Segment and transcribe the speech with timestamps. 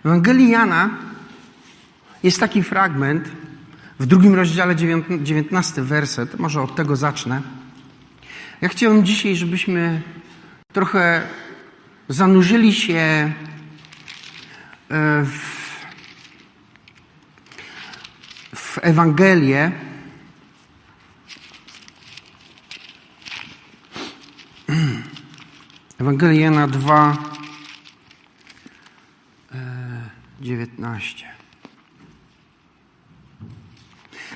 [0.00, 0.90] W Ewangelii Jana
[2.22, 3.28] jest taki fragment
[3.98, 4.76] w drugim rozdziale,
[5.22, 6.38] dziewiętnasty werset.
[6.38, 7.42] Może od tego zacznę.
[8.60, 10.02] Ja chciałem dzisiaj, żebyśmy
[10.72, 11.22] trochę
[12.08, 13.32] zanurzyli się e,
[15.24, 15.40] w,
[18.54, 19.72] w Ewangelię.
[26.00, 27.39] Ewangelia Jana 2,
[30.50, 31.26] 19.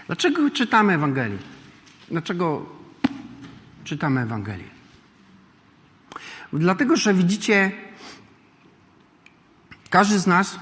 [0.06, 1.38] Dlaczego czytamy Ewangelię?
[2.08, 2.66] Dlaczego
[3.84, 4.70] czytamy Ewangelię?
[6.52, 7.72] Dlatego, że widzicie,
[9.90, 10.58] każdy z nas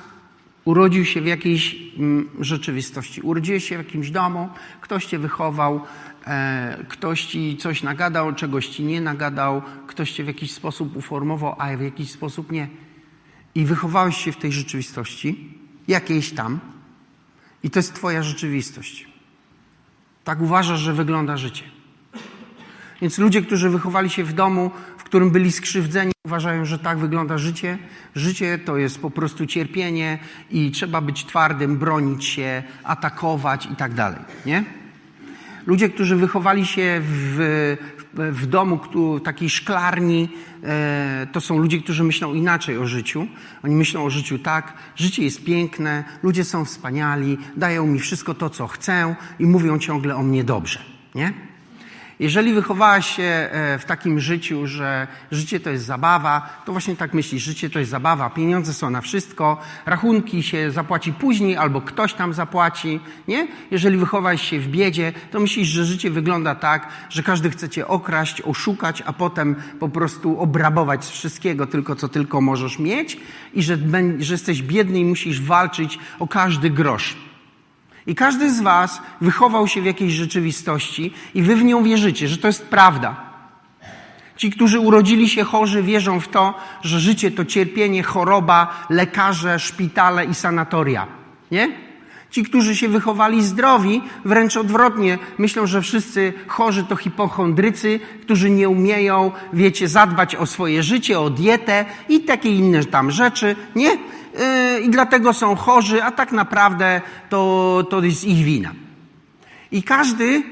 [0.65, 3.21] urodził się w jakiejś mm, rzeczywistości.
[3.21, 4.49] Urodziłeś się w jakimś domu,
[4.81, 5.81] ktoś cię wychował,
[6.27, 11.57] e, ktoś ci coś nagadał, czegoś ci nie nagadał, ktoś cię w jakiś sposób uformował,
[11.59, 12.69] a w jakiś sposób nie.
[13.55, 16.61] I wychowałeś się w tej rzeczywistości, jakiejś tam,
[17.63, 19.09] i to jest Twoja rzeczywistość.
[20.25, 21.65] Tak uważasz, że wygląda życie.
[23.03, 27.39] Więc ludzie, którzy wychowali się w domu, w którym byli skrzywdzeni, uważają, że tak wygląda
[27.39, 27.79] życie.
[28.15, 30.19] Życie to jest po prostu cierpienie
[30.51, 34.21] i trzeba być twardym, bronić się, atakować i tak dalej.
[34.47, 34.65] Nie?
[35.67, 37.77] Ludzie, którzy wychowali się w,
[38.15, 38.81] w domu,
[39.25, 40.29] takiej szklarni,
[40.63, 43.27] e, to są ludzie, którzy myślą inaczej o życiu.
[43.63, 48.51] Oni myślą o życiu tak, życie jest piękne, ludzie są wspaniali, dają mi wszystko to,
[48.51, 50.81] co chcę i mówią ciągle o mnie dobrze.
[51.15, 51.52] Nie?
[52.23, 57.15] Jeżeli wychowałaś się e, w takim życiu, że życie to jest zabawa, to właśnie tak
[57.15, 62.15] myślisz, życie to jest zabawa, pieniądze są na wszystko, rachunki się zapłaci później albo ktoś
[62.15, 63.49] tam zapłaci, nie?
[63.71, 67.89] Jeżeli wychowałeś się w biedzie, to myślisz, że życie wygląda tak, że każdy chce cię
[67.89, 73.17] okraść, oszukać, a potem po prostu obrabować z wszystkiego tylko, co tylko możesz mieć
[73.55, 73.79] i że,
[74.19, 77.32] że jesteś biedny i musisz walczyć o każdy grosz.
[78.07, 82.39] I każdy z Was wychował się w jakiejś rzeczywistości i Wy w nią wierzycie, że
[82.39, 83.17] to jest prawda.
[84.37, 90.25] Ci, którzy urodzili się chorzy, wierzą w to, że życie to cierpienie, choroba, lekarze, szpitale
[90.25, 91.07] i sanatoria.
[91.51, 91.69] Nie?
[92.31, 98.69] Ci, którzy się wychowali zdrowi, wręcz odwrotnie, myślą, że wszyscy chorzy to hipochondrycy, którzy nie
[98.69, 103.57] umieją, wiecie, zadbać o swoje życie, o dietę i takie inne tam rzeczy.
[103.77, 103.99] Nie?
[104.39, 108.73] Yy, i dlatego są chorzy, a tak naprawdę to, to jest ich wina.
[109.73, 110.43] I każdy,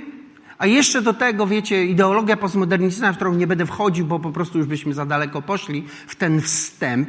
[0.59, 4.59] a jeszcze do tego, wiecie, ideologia postmodernistyczna, w którą nie będę wchodził, bo po prostu
[4.59, 7.09] już byśmy za daleko poszli w ten wstęp,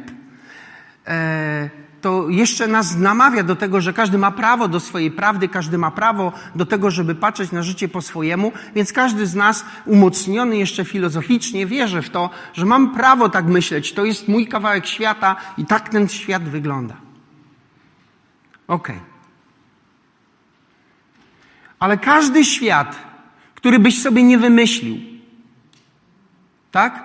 [1.06, 5.78] e, to jeszcze nas namawia do tego, że każdy ma prawo do swojej prawdy, każdy
[5.78, 10.56] ma prawo do tego, żeby patrzeć na życie po swojemu, więc każdy z nas, umocniony
[10.56, 13.92] jeszcze filozoficznie, wierzy w to, że mam prawo tak myśleć.
[13.92, 16.96] To jest mój kawałek świata i tak ten świat wygląda.
[18.68, 18.96] Okej.
[18.96, 19.08] Okay.
[21.78, 22.98] Ale każdy świat,
[23.54, 24.96] który byś sobie nie wymyślił,
[26.70, 27.04] tak?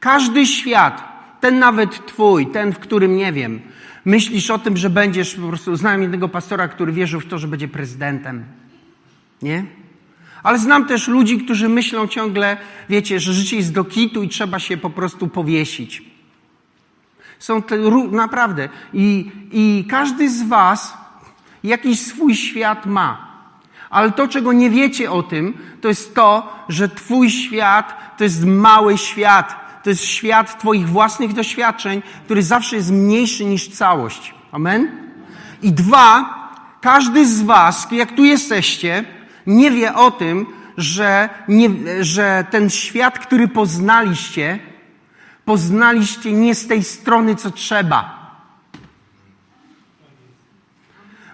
[0.00, 1.08] Każdy świat,
[1.40, 3.60] ten nawet twój, ten, w którym nie wiem,
[4.04, 7.48] myślisz o tym, że będziesz, po prostu znałem jednego pastora, który wierzył w to, że
[7.48, 8.44] będzie prezydentem.
[9.42, 9.66] Nie?
[10.42, 12.56] Ale znam też ludzi, którzy myślą ciągle,
[12.88, 16.02] wiecie, że życie jest do kitu i trzeba się po prostu powiesić.
[17.38, 17.78] Są te,
[18.10, 18.68] naprawdę.
[18.92, 20.98] I, I każdy z Was
[21.64, 23.28] jakiś swój świat ma.
[23.90, 28.44] Ale to, czego nie wiecie o tym, to jest to, że Twój świat to jest
[28.44, 34.34] mały świat to jest świat Twoich własnych doświadczeń, który zawsze jest mniejszy niż całość.
[34.52, 34.90] Amen?
[35.62, 36.34] I dwa,
[36.80, 39.04] każdy z Was, jak tu jesteście,
[39.46, 40.46] nie wie o tym,
[40.76, 44.58] że, nie, że ten świat, który poznaliście,
[45.44, 48.18] poznaliście nie z tej strony, co trzeba.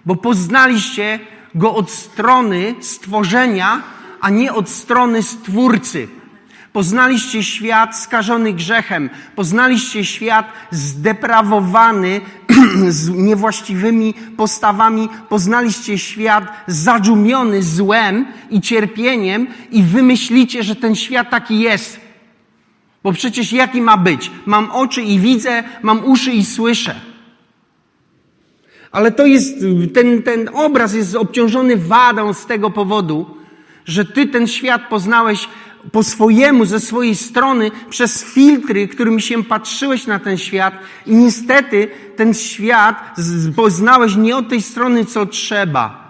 [0.06, 1.20] Bo poznaliście
[1.54, 3.82] go od strony stworzenia,
[4.20, 6.08] a nie od strony stwórcy.
[6.74, 12.20] Poznaliście świat skażony grzechem, poznaliście świat zdeprawowany
[12.88, 21.60] z niewłaściwymi postawami, poznaliście świat zadżumiony złem i cierpieniem i wymyślicie, że ten świat taki
[21.60, 22.00] jest.
[23.02, 24.30] Bo przecież jaki ma być?
[24.46, 27.00] Mam oczy i widzę, mam uszy i słyszę.
[28.92, 29.58] Ale to jest,
[29.94, 33.36] ten, ten obraz jest obciążony wadą z tego powodu,
[33.84, 35.48] że ty ten świat poznałeś
[35.92, 40.74] po swojemu, ze swojej strony, przez filtry, którymi się patrzyłeś na ten świat
[41.06, 43.16] i niestety ten świat
[43.56, 46.04] poznałeś nie od tej strony, co trzeba.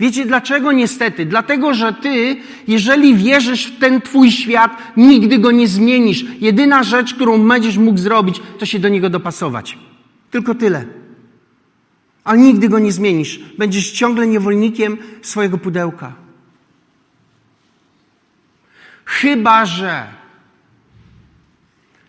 [0.00, 1.26] Wiecie dlaczego niestety?
[1.26, 2.36] Dlatego, że ty,
[2.68, 6.24] jeżeli wierzysz w ten twój świat, nigdy go nie zmienisz.
[6.40, 9.78] Jedyna rzecz, którą będziesz mógł zrobić, to się do niego dopasować.
[10.30, 10.84] Tylko tyle.
[12.24, 13.40] Ale nigdy go nie zmienisz.
[13.58, 16.12] Będziesz ciągle niewolnikiem swojego pudełka.
[19.10, 20.14] Chyba, że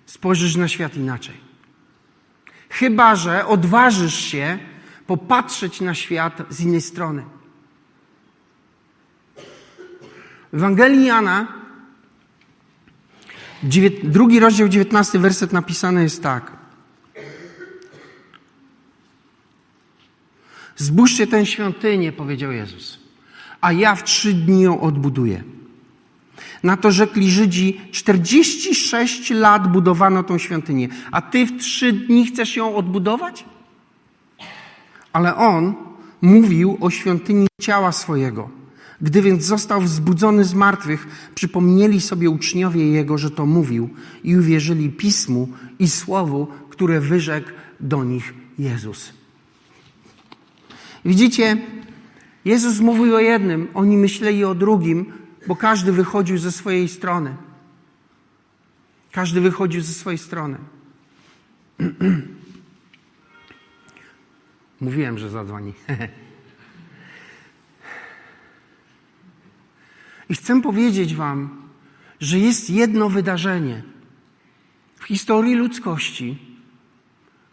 [0.06, 1.36] spojrzysz na świat inaczej.
[2.70, 4.60] Chyba, że odważysz się
[5.08, 7.26] popatrzeć na świat z innej strony.
[10.54, 11.48] W Ewangelii Jana,
[14.04, 16.52] drugi rozdział, dziewiętnasty werset napisany jest tak.
[20.76, 23.00] Zbóżcie tę świątynię, powiedział Jezus,
[23.62, 25.44] a ja w trzy dni ją odbuduję.
[26.64, 32.56] Na to rzekli Żydzi, 46 lat budowano tą świątynię, a ty w trzy dni chcesz
[32.56, 33.46] ją odbudować?
[35.14, 35.74] Ale on
[36.22, 38.50] mówił o świątyni ciała swojego.
[39.02, 43.90] Gdy więc został wzbudzony z martwych, przypomnieli sobie uczniowie jego, że to mówił
[44.24, 45.50] i uwierzyli pismu
[45.80, 47.50] i słowu, które wyrzekł
[47.80, 49.14] do nich Jezus.
[51.06, 51.58] Widzicie,
[52.46, 55.06] Jezus mówił o jednym, oni myśleli o drugim,
[55.48, 57.36] bo każdy wychodził ze swojej strony.
[59.12, 60.58] Każdy wychodził ze swojej strony.
[64.82, 65.74] Mówiłem, że zadzwoni.
[70.30, 71.62] I chcę powiedzieć Wam,
[72.20, 73.84] że jest jedno wydarzenie
[74.96, 76.38] w historii ludzkości,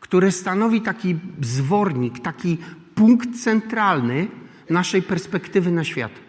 [0.01, 2.59] które stanowi taki zwornik, taki
[2.95, 4.29] punkt centralny
[4.71, 6.28] naszej perspektywy na świat.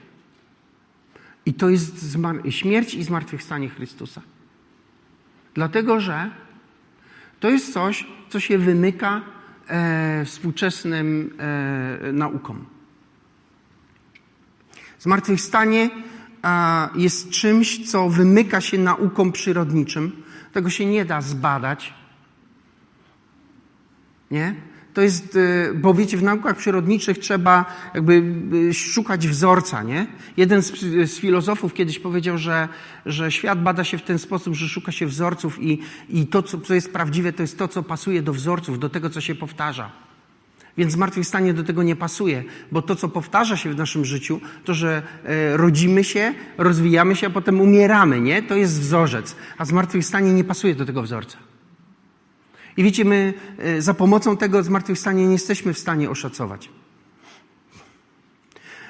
[1.49, 2.17] I to jest
[2.49, 4.21] śmierć i zmartwychwstanie Chrystusa.
[5.53, 6.31] Dlatego, że
[7.39, 9.21] to jest coś, co się wymyka
[9.67, 12.65] e, współczesnym e, naukom.
[14.99, 15.89] Zmartwychwstanie
[16.41, 20.23] a, jest czymś, co wymyka się naukom przyrodniczym.
[20.53, 21.93] Tego się nie da zbadać.
[24.31, 24.55] Nie?
[24.99, 28.23] To jest, y, bo wiecie, w naukach przyrodniczych trzeba jakby
[28.53, 30.07] y, szukać wzorca, nie?
[30.37, 30.79] Jeden z,
[31.11, 32.67] z, filozofów kiedyś powiedział, że,
[33.05, 35.79] że świat bada się w ten sposób, że szuka się wzorców i,
[36.09, 39.09] i to, co, co jest prawdziwe, to jest to, co pasuje do wzorców, do tego,
[39.09, 39.91] co się powtarza.
[40.77, 44.73] Więc zmartwychwstanie do tego nie pasuje, bo to, co powtarza się w naszym życiu, to,
[44.73, 48.43] że e, rodzimy się, rozwijamy się, a potem umieramy, nie?
[48.43, 49.35] To jest wzorzec.
[49.57, 51.48] A zmartwychwstanie nie pasuje do tego wzorca.
[52.79, 56.69] I wiecie, my e, za pomocą tego zmartwychwstania nie jesteśmy w stanie oszacować.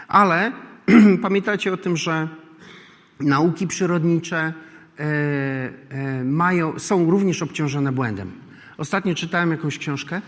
[0.07, 0.51] Ale
[1.21, 2.27] pamiętajcie o tym, że
[3.19, 5.03] nauki przyrodnicze e,
[5.89, 8.31] e, mają, są również obciążone błędem.
[8.77, 10.21] Ostatnio czytałem jakąś książkę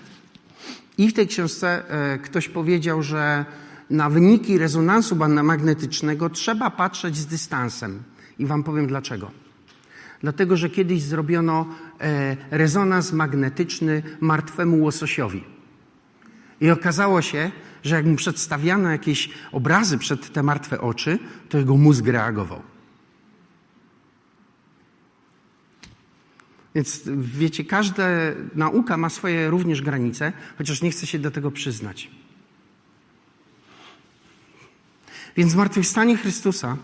[0.98, 1.84] i w tej książce
[2.24, 3.46] ktoś powiedział, że
[3.90, 8.04] na wyniki rezonansu magnetycznego trzeba patrzeć z dystansem.
[8.40, 9.32] I wam powiem dlaczego.
[10.22, 11.66] Dlatego, że kiedyś zrobiono
[12.52, 15.44] rezonans magnetyczny martwemu łososiowi.
[16.62, 17.52] I okazało się,
[17.84, 21.20] że jak mu przedstawiano jakieś obrazy przed te martwe oczy,
[21.50, 22.62] to jego mózg reagował.
[26.76, 28.08] Więc wiecie, każda
[28.56, 32.12] nauka ma swoje również granice, chociaż nie chce się do tego przyznać.
[35.36, 36.78] Więc zmartwychwstanie Chrystusa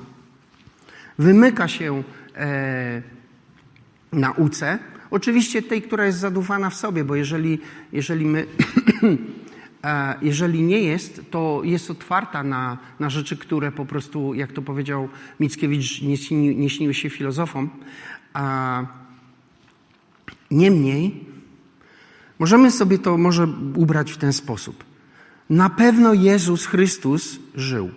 [1.19, 2.03] wymyka się
[2.35, 3.01] e,
[4.11, 4.79] nauce.
[5.11, 7.59] Oczywiście tej, która jest zadufana w sobie, bo jeżeli,
[7.91, 8.45] jeżeli my.
[9.83, 14.61] E, jeżeli nie jest, to jest otwarta na, na rzeczy, które po prostu, jak to
[14.61, 15.09] powiedział
[15.39, 17.69] Mickiewicz, nie, śni, nie śniły się filozofom.
[18.33, 18.85] A
[20.51, 21.25] niemniej,
[22.39, 24.83] możemy sobie to może ubrać w ten sposób.
[25.49, 27.91] Na pewno Jezus Chrystus żył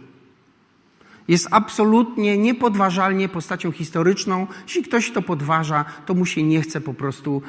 [1.30, 4.46] jest absolutnie niepodważalnie postacią historyczną.
[4.66, 7.42] Jeśli ktoś to podważa, to mu się nie chce po prostu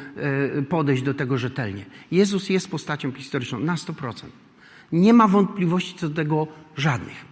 [0.58, 1.86] e, podejść do tego rzetelnie.
[2.12, 4.26] Jezus jest postacią historyczną na 100%.
[4.92, 6.48] Nie ma wątpliwości co do tego
[6.78, 7.26] żadnych.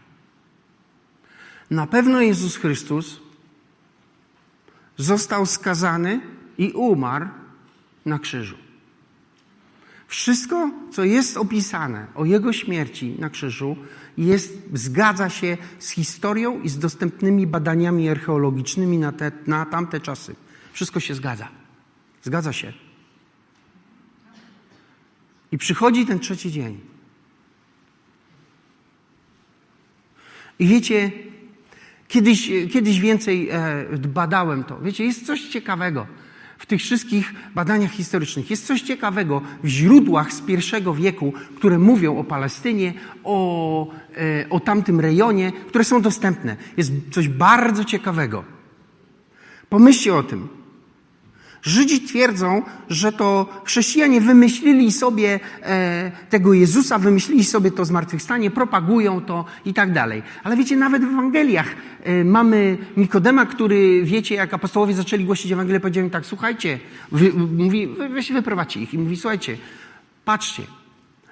[1.72, 3.20] Na pewno Jezus Chrystus
[4.98, 6.22] został skazany
[6.58, 7.28] i umarł
[8.06, 8.69] na krzyżu.
[10.10, 13.78] Wszystko, co jest opisane o Jego śmierci na krzyżu,
[14.18, 20.36] jest, zgadza się z historią i z dostępnymi badaniami archeologicznymi na, te, na tamte czasy.
[20.74, 21.48] Wszystko się zgadza.
[22.24, 22.74] Zgadza się.
[25.52, 26.80] I przychodzi ten trzeci dzień.
[30.60, 31.12] I wiecie,
[32.08, 34.80] kiedyś, kiedyś więcej e, badałem to.
[34.80, 36.08] Wiecie, jest coś ciekawego
[36.60, 38.50] w tych wszystkich badaniach historycznych.
[38.50, 43.88] Jest coś ciekawego w źródłach z pierwszego wieku, które mówią o Palestynie, o,
[44.18, 46.58] e, o tamtym rejonie, które są dostępne.
[46.78, 48.44] Jest coś bardzo ciekawego.
[49.70, 50.48] Pomyślcie o tym,
[51.62, 59.22] Żydzi twierdzą, że to chrześcijanie wymyślili sobie e, tego Jezusa, wymyślili sobie to zmartwychwstanie, propagują
[59.22, 60.24] to i tak dalej.
[60.44, 61.68] Ale wiecie, nawet w Ewangeliach
[62.04, 66.80] e, mamy Nikodema, który, wiecie, jak apostołowie zaczęli głosić Ewangelię, powiedział im tak, słuchajcie,
[67.12, 69.58] wy, mówi, weź wyprowadźcie ich i mówi, słuchajcie,
[70.26, 70.64] patrzcie,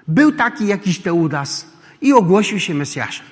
[0.07, 3.25] był taki jakiś Teudas i ogłosił się Mesjaszem.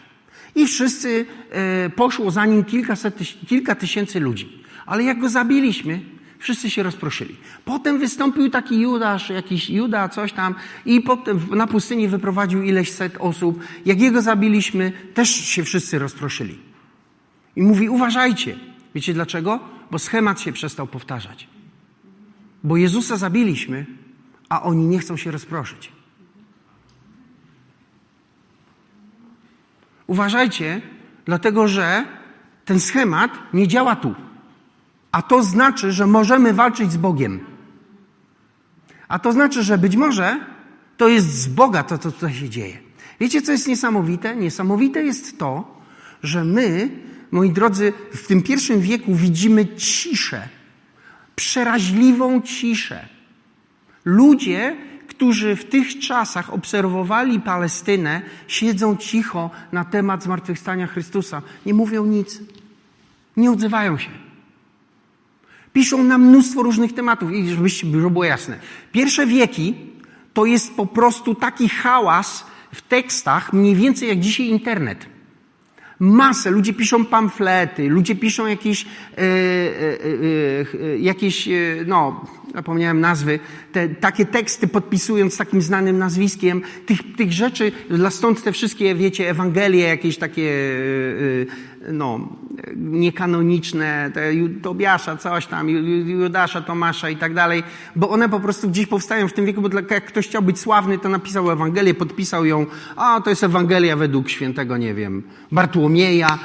[0.55, 4.63] I wszyscy e, poszło za nim kilkaset, kilka tysięcy ludzi.
[4.85, 6.14] Ale jak go zabiliśmy,
[6.45, 7.35] Wszyscy się rozproszyli.
[7.65, 13.17] Potem wystąpił taki Judasz, jakiś Juda, coś tam, i potem na pustyni wyprowadził ileś set
[13.19, 13.59] osób.
[13.85, 16.59] Jak jego zabiliśmy, też się wszyscy rozproszyli.
[17.55, 18.55] I mówi: Uważajcie.
[18.95, 19.59] Wiecie dlaczego?
[19.91, 21.47] Bo schemat się przestał powtarzać.
[22.63, 23.85] Bo Jezusa zabiliśmy,
[24.49, 25.91] a oni nie chcą się rozproszyć.
[30.07, 30.81] Uważajcie,
[31.25, 32.05] dlatego że
[32.65, 34.15] ten schemat nie działa tu.
[35.15, 37.39] A to znaczy, że możemy walczyć z Bogiem.
[39.07, 40.39] A to znaczy, że być może
[40.97, 42.77] to jest z Boga to, co tutaj się dzieje.
[43.19, 44.35] Wiecie, co jest niesamowite?
[44.35, 45.77] Niesamowite jest to,
[46.23, 46.89] że my,
[47.31, 50.47] moi drodzy, w tym pierwszym wieku widzimy ciszę,
[51.35, 53.05] przeraźliwą ciszę.
[54.05, 61.41] Ludzie, którzy w tych czasach obserwowali Palestynę, siedzą cicho na temat zmartwychwstania Chrystusa.
[61.65, 62.39] Nie mówią nic.
[63.37, 64.24] Nie odzywają się.
[65.75, 68.59] Piszą na mnóstwo różnych tematów i żeby było jasne.
[68.91, 69.75] Pierwsze wieki
[70.33, 75.05] to jest po prostu taki hałas w tekstach, mniej więcej jak dzisiaj internet.
[75.99, 76.51] Masę.
[76.51, 79.23] Ludzie piszą pamflety, ludzie piszą jakieś, e, e,
[80.83, 81.49] e, jakieś
[81.85, 83.39] no, zapomniałem nazwy,
[83.71, 86.61] te, takie teksty podpisując takim znanym nazwiskiem.
[86.85, 90.51] Tych, tych rzeczy, dla stąd te wszystkie, wiecie, Ewangelie, jakieś takie,
[91.91, 92.19] no,
[92.75, 97.63] niekanoniczne, te Tobiasza, coś tam, Judasza, Tomasza i tak dalej,
[97.95, 100.99] bo one po prostu gdzieś powstają w tym wieku, bo jak ktoś chciał być sławny,
[100.99, 102.65] to napisał Ewangelię, podpisał ją,
[102.95, 106.39] a to jest Ewangelia według świętego, nie wiem, Bartłomieja,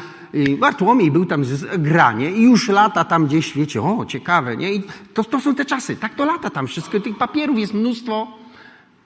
[0.58, 4.74] Bartłomiej był tam z granie i już lata tam gdzieś, wiecie, o, ciekawe, nie?
[4.74, 4.82] I
[5.14, 8.38] to, to są te czasy, tak to lata tam wszystko, tych papierów jest mnóstwo.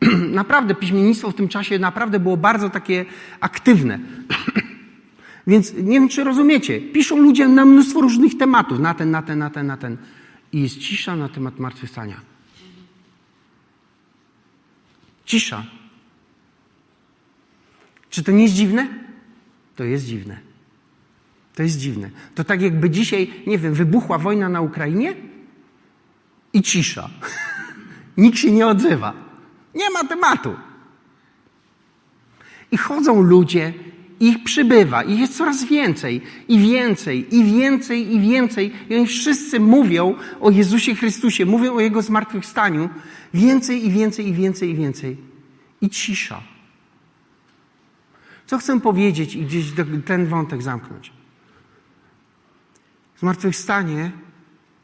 [0.31, 3.05] naprawdę, piśmiennictwo w tym czasie naprawdę było bardzo takie
[3.41, 3.99] aktywne.
[5.47, 6.81] Więc nie wiem, czy rozumiecie.
[6.81, 9.97] Piszą ludzie na mnóstwo różnych tematów, na ten, na ten, na ten, na ten.
[10.53, 12.21] I jest cisza na temat martwychwstania.
[15.25, 15.65] Cisza.
[18.11, 18.89] Czy to nie jest dziwne?
[19.77, 20.39] To jest dziwne.
[21.55, 22.11] To jest dziwne.
[22.35, 25.17] To tak jakby dzisiaj, nie wiem, wybuchła wojna na Ukrainie
[26.53, 27.11] i cisza.
[28.17, 29.13] Nikt się nie odzywa.
[29.75, 30.55] Nie ma tematu.
[32.71, 33.73] I chodzą ludzie,
[34.29, 38.73] ich przybywa, ich jest coraz więcej, i więcej, i więcej, i więcej.
[38.91, 42.89] I oni wszyscy mówią o Jezusie Chrystusie, mówią o Jego zmartwychwstaniu.
[43.35, 45.17] Więcej, i więcej, i więcej, i więcej.
[45.81, 46.41] I cisza.
[48.47, 49.73] Co chcę powiedzieć i gdzieś
[50.05, 51.13] ten wątek zamknąć?
[53.19, 54.13] Zmartwychwstanie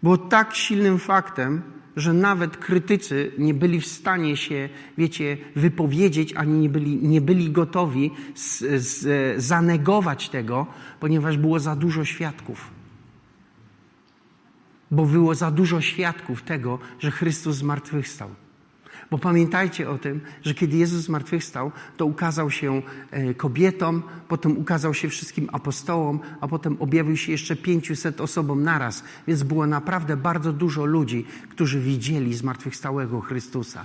[0.03, 1.63] było tak silnym faktem,
[1.97, 4.69] że nawet krytycy nie byli w stanie się,
[4.99, 10.67] wiecie, wypowiedzieć, ani nie byli, nie byli gotowi z, z, zanegować tego,
[11.01, 12.71] ponieważ było za dużo świadków.
[14.91, 18.31] Bo było za dużo świadków tego, że Chrystus zmartwychwstał.
[19.11, 24.95] Bo pamiętajcie o tym, że kiedy Jezus zmartwychwstał, to ukazał się e, kobietom, potem ukazał
[24.95, 29.05] się wszystkim apostołom, a potem objawił się jeszcze pięciuset osobom naraz.
[29.27, 33.85] Więc było naprawdę bardzo dużo ludzi, którzy widzieli zmartwychwstałego Chrystusa.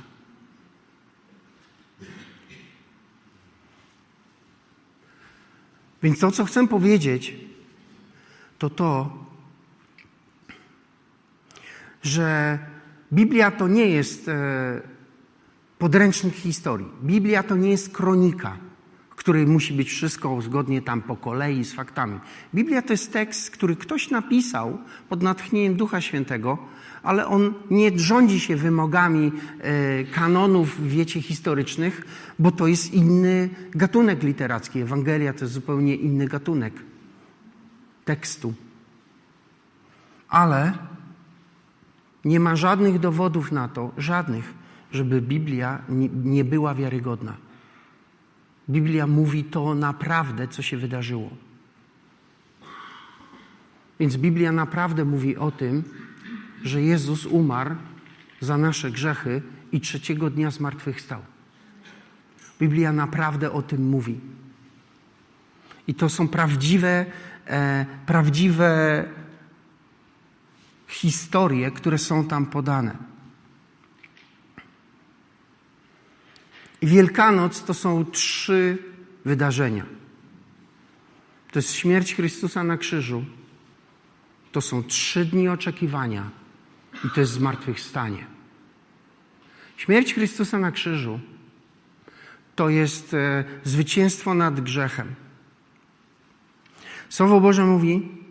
[6.04, 7.36] Więc to, co chcę powiedzieć,
[8.60, 9.18] to to,
[12.04, 12.60] że
[13.14, 14.95] Biblia to nie jest e,
[15.86, 16.88] podręcznik historii.
[17.04, 18.58] Biblia to nie jest kronika,
[19.10, 22.20] w której musi być wszystko zgodnie tam po kolei z faktami.
[22.54, 24.78] Biblia to jest tekst, który ktoś napisał
[25.10, 26.58] pod natchnieniem Ducha Świętego,
[27.04, 32.06] ale on nie rządzi się wymogami e, kanonów, wiecie, historycznych,
[32.40, 34.80] bo to jest inny gatunek literacki.
[34.80, 36.74] Ewangelia to jest zupełnie inny gatunek
[38.06, 38.54] tekstu.
[40.30, 40.74] Ale
[42.26, 44.65] nie ma żadnych dowodów na to, żadnych,
[44.96, 45.82] żeby Biblia
[46.24, 47.38] nie była wiarygodna.
[48.70, 51.30] Biblia mówi to naprawdę, co się wydarzyło.
[54.00, 55.84] Więc Biblia naprawdę mówi o tym,
[56.64, 57.76] że Jezus umarł
[58.40, 61.22] za nasze grzechy i trzeciego dnia zmartwychwstał.
[62.60, 64.20] Biblia naprawdę o tym mówi.
[65.88, 67.06] I to są prawdziwe,
[67.48, 69.04] e, prawdziwe
[70.88, 73.15] historie, które są tam podane.
[76.82, 78.78] Wielkanoc to są trzy
[79.26, 79.86] wydarzenia.
[81.52, 83.26] To jest śmierć Chrystusa na krzyżu.
[84.52, 86.30] To są trzy dni oczekiwania
[87.06, 88.26] i to jest zmartwychwstanie.
[89.78, 91.20] Śmierć Chrystusa na krzyżu
[92.56, 95.16] to jest e, zwycięstwo nad grzechem.
[97.10, 98.25] Słowo Boże mówi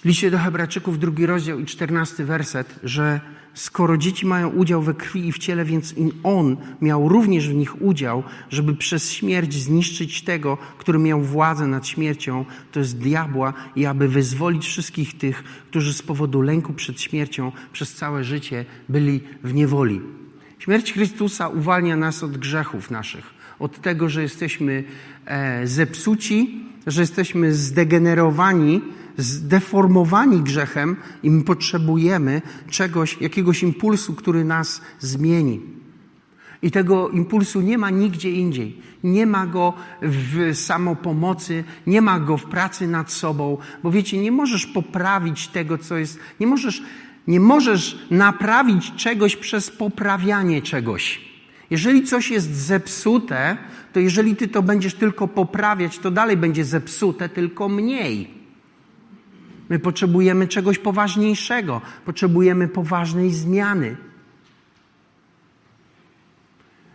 [0.00, 3.20] w liście do Hebrajczyków, drugi rozdział i czternasty werset, że
[3.54, 7.82] skoro dzieci mają udział we krwi i w ciele, więc On miał również w nich
[7.82, 13.86] udział, żeby przez śmierć zniszczyć tego, który miał władzę nad śmiercią, to jest diabła, i
[13.86, 19.54] aby wyzwolić wszystkich tych, którzy z powodu lęku przed śmiercią przez całe życie byli w
[19.54, 20.00] niewoli.
[20.58, 23.24] Śmierć Chrystusa uwalnia nas od grzechów naszych,
[23.58, 24.84] od tego, że jesteśmy
[25.26, 28.80] e, zepsuci, że jesteśmy zdegenerowani,
[29.20, 35.60] zdeformowani grzechem i my potrzebujemy czegoś, jakiegoś impulsu, który nas zmieni.
[36.62, 38.78] I tego impulsu nie ma nigdzie indziej.
[39.04, 44.32] Nie ma go w samopomocy, nie ma go w pracy nad sobą, bo wiecie, nie
[44.32, 46.82] możesz poprawić tego, co jest, nie możesz,
[47.26, 51.20] nie możesz naprawić czegoś przez poprawianie czegoś.
[51.70, 53.56] Jeżeli coś jest zepsute,
[53.92, 58.39] to jeżeli ty to będziesz tylko poprawiać, to dalej będzie zepsute, tylko mniej.
[59.70, 63.96] My potrzebujemy czegoś poważniejszego, potrzebujemy poważnej zmiany.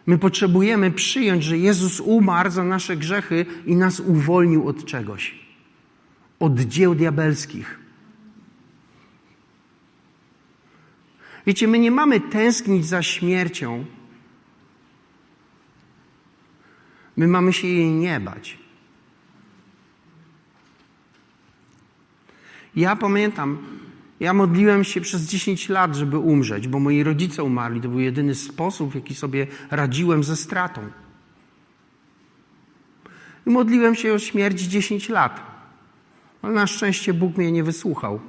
[0.05, 5.39] My potrzebujemy przyjąć, że Jezus umarł za nasze grzechy i nas uwolnił od czegoś,
[6.39, 7.79] od dzieł diabelskich.
[11.47, 13.85] Wiecie, my nie mamy tęsknić za śmiercią.
[17.17, 18.64] My mamy się jej nie bać.
[22.75, 23.57] Ja pamiętam,
[24.19, 27.81] ja modliłem się przez 10 lat, żeby umrzeć, bo moi rodzice umarli.
[27.81, 30.81] To był jedyny sposób, w jaki sobie radziłem ze stratą.
[33.47, 35.41] I modliłem się o śmierć 10 lat.
[36.41, 38.19] Ale na szczęście Bóg mnie nie wysłuchał.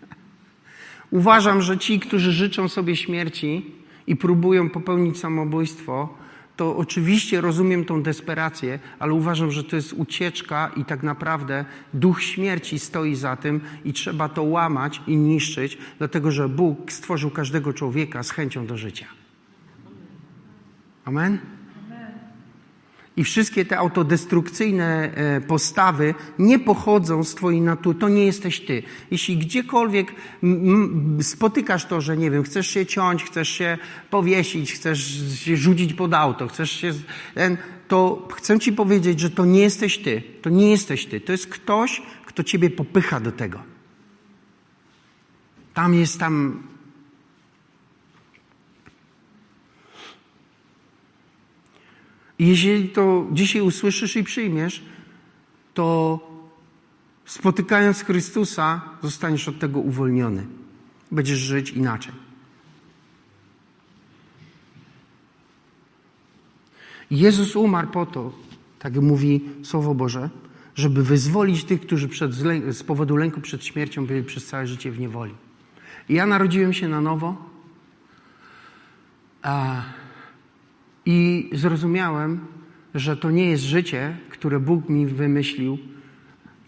[1.10, 3.74] Uważam, że ci, którzy życzą sobie śmierci
[4.06, 6.14] i próbują popełnić samobójstwo,
[6.56, 11.64] to oczywiście rozumiem tą desperację, ale uważam, że to jest ucieczka i tak naprawdę
[11.94, 17.30] duch śmierci stoi za tym i trzeba to łamać i niszczyć, dlatego że Bóg stworzył
[17.30, 19.06] każdego człowieka z chęcią do życia.
[21.04, 21.55] Amen?
[23.16, 27.98] I wszystkie te autodestrukcyjne e, postawy nie pochodzą z Twojej natury.
[27.98, 28.82] To nie jesteś Ty.
[29.10, 30.14] Jeśli gdziekolwiek
[31.20, 33.78] spotykasz to, że nie wiem, chcesz się ciąć, chcesz się
[34.10, 36.92] powiesić, chcesz się rzucić pod auto, chcesz się.
[37.88, 40.22] To chcę Ci powiedzieć, że to nie jesteś Ty.
[40.42, 41.20] To nie jesteś Ty.
[41.20, 43.62] To jest ktoś, kto Ciebie popycha do tego.
[45.74, 46.62] Tam jest tam
[52.38, 54.82] I jeśli to dzisiaj usłyszysz i przyjmiesz,
[55.74, 56.20] to
[57.24, 60.46] spotykając Chrystusa, zostaniesz od tego uwolniony.
[61.12, 62.12] Będziesz żyć inaczej.
[67.10, 68.32] Jezus umarł po to,
[68.78, 70.30] tak mówi Słowo Boże,
[70.74, 72.32] żeby wyzwolić tych, którzy przed,
[72.70, 75.34] z powodu lęku przed śmiercią byli przez całe życie w niewoli.
[76.08, 77.36] I ja narodziłem się na nowo.
[79.42, 79.82] A
[81.06, 82.40] i zrozumiałem,
[82.94, 85.78] że to nie jest życie, które Bóg mi wymyślił,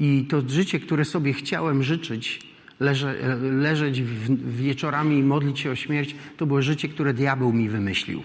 [0.01, 2.49] i to życie, które sobie chciałem życzyć,
[2.81, 7.69] leże, leżeć w, wieczorami i modlić się o śmierć, to było życie, które diabeł mi
[7.69, 8.23] wymyślił.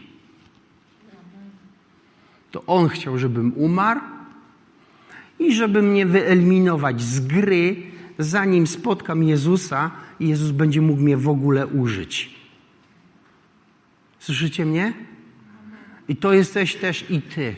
[2.51, 4.01] To on chciał, żebym umarł
[5.39, 7.75] i żeby mnie wyeliminować z gry,
[8.19, 12.35] zanim spotkam Jezusa i Jezus będzie mógł mnie w ogóle użyć.
[14.19, 14.93] Słyszycie mnie?
[16.07, 17.55] I to jesteś też i ty.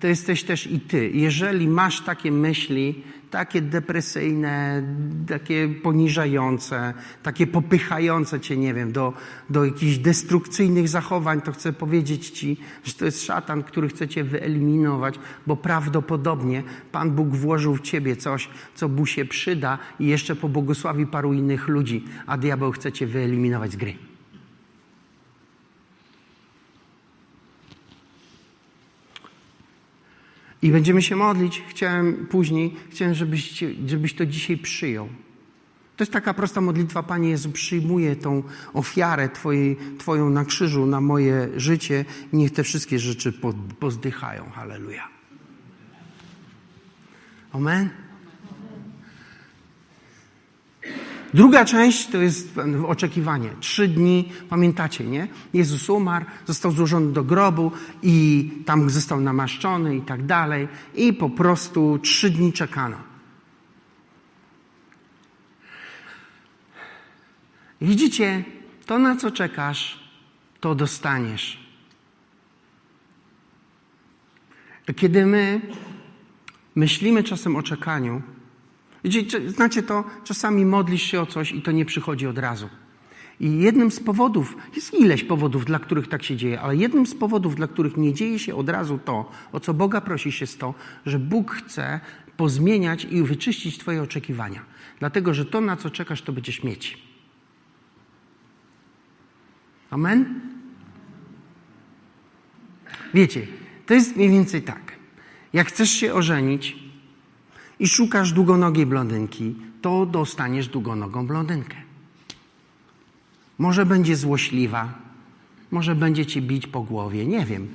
[0.00, 1.10] To jesteś też i ty.
[1.10, 4.82] Jeżeli masz takie myśli, takie depresyjne,
[5.28, 9.12] takie poniżające, takie popychające cię, nie wiem, do,
[9.50, 14.24] do jakichś destrukcyjnych zachowań, to chcę powiedzieć ci, że to jest szatan, który chce cię
[14.24, 20.36] wyeliminować, bo prawdopodobnie Pan Bóg włożył w ciebie coś, co mu się przyda i jeszcze
[20.36, 24.07] pobłogosławi paru innych ludzi, a diabeł chce cię wyeliminować z gry.
[30.62, 31.62] I będziemy się modlić.
[31.68, 35.08] Chciałem później, chciałem, żebyś, żebyś to dzisiaj przyjął.
[35.96, 38.42] To jest taka prosta modlitwa, Panie Jezu, przyjmuję tą
[38.74, 42.04] ofiarę twojej, Twoją na krzyżu, na moje życie.
[42.32, 43.32] Niech te wszystkie rzeczy
[43.78, 44.50] pozdychają.
[44.50, 45.08] Halleluja.
[47.52, 48.07] Amen.
[51.34, 53.50] Druga część to jest oczekiwanie.
[53.60, 55.28] Trzy dni, pamiętacie, nie?
[55.54, 60.68] Jezus umarł, został złożony do grobu i tam został namaszczony i tak dalej.
[60.94, 62.96] I po prostu trzy dni czekano.
[67.80, 68.44] Widzicie,
[68.86, 69.98] to na co czekasz,
[70.60, 71.68] to dostaniesz.
[74.96, 75.60] Kiedy my
[76.74, 78.22] myślimy czasem o czekaniu,
[79.08, 82.68] widzicie, znacie to, czasami modlisz się o coś i to nie przychodzi od razu.
[83.40, 87.14] I jednym z powodów, jest ileś powodów, dla których tak się dzieje, ale jednym z
[87.14, 90.60] powodów, dla których nie dzieje się od razu to, o co Boga prosi się, jest
[90.60, 90.74] to,
[91.06, 92.00] że Bóg chce
[92.36, 94.60] pozmieniać i wyczyścić Twoje oczekiwania.
[94.98, 96.98] Dlatego, że to, na co czekasz, to będziesz mieć.
[99.90, 100.40] Amen?
[103.14, 103.46] Wiecie,
[103.86, 104.92] to jest mniej więcej tak.
[105.52, 106.87] Jak chcesz się ożenić
[107.80, 111.76] i szukasz długonogiej blondynki, to dostaniesz długonogą blondynkę.
[113.58, 114.92] Może będzie złośliwa,
[115.70, 117.68] może będzie ci bić po głowie, nie wiem,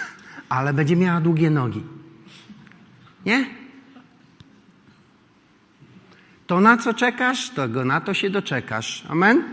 [0.48, 1.82] ale będzie miała długie nogi.
[3.26, 3.46] Nie?
[6.46, 9.04] To na co czekasz, to na to się doczekasz.
[9.08, 9.44] Amen?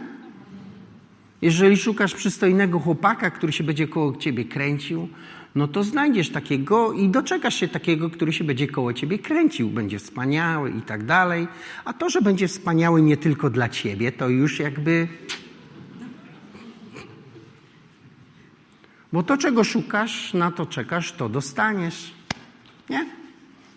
[1.42, 5.10] Jeżeli szukasz przystojnego chłopaka, który się będzie koło ciebie kręcił,
[5.58, 10.00] no to znajdziesz takiego i doczekasz się takiego, który się będzie koło ciebie kręcił, będzie
[10.00, 11.48] wspaniały i tak dalej.
[11.86, 15.08] A to, że będzie wspaniały nie tylko dla ciebie, to już jakby.
[19.14, 22.14] Bo to, czego szukasz, na to czekasz, to dostaniesz.
[22.90, 23.06] Nie?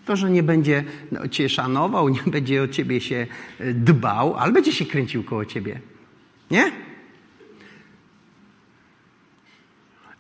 [0.05, 0.85] To, że nie będzie
[1.31, 3.27] cię szanował, nie będzie o ciebie się
[3.59, 5.81] e, dbał, ale będzie się kręcił koło ciebie.
[6.51, 6.73] Nie?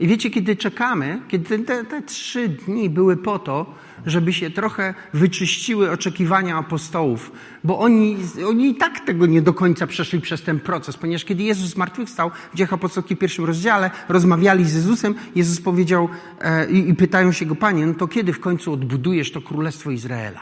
[0.00, 3.74] I wiecie, kiedy czekamy, kiedy te, te trzy dni były po to,
[4.06, 7.32] żeby się trochę wyczyściły oczekiwania apostołów,
[7.64, 8.16] bo oni,
[8.48, 12.30] oni i tak tego nie do końca przeszli przez ten proces, ponieważ kiedy Jezus zmartwychwstał
[12.52, 16.08] w dziejach apostolskich w pierwszym rozdziale, rozmawiali z Jezusem, Jezus powiedział
[16.40, 20.40] e, i, pytają się go, Panie, no to kiedy w końcu odbudujesz to Królestwo Izraela?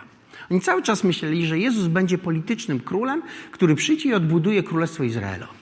[0.50, 5.57] Oni cały czas myśleli, że Jezus będzie politycznym królem, który przyjdzie i odbuduje Królestwo Izraela.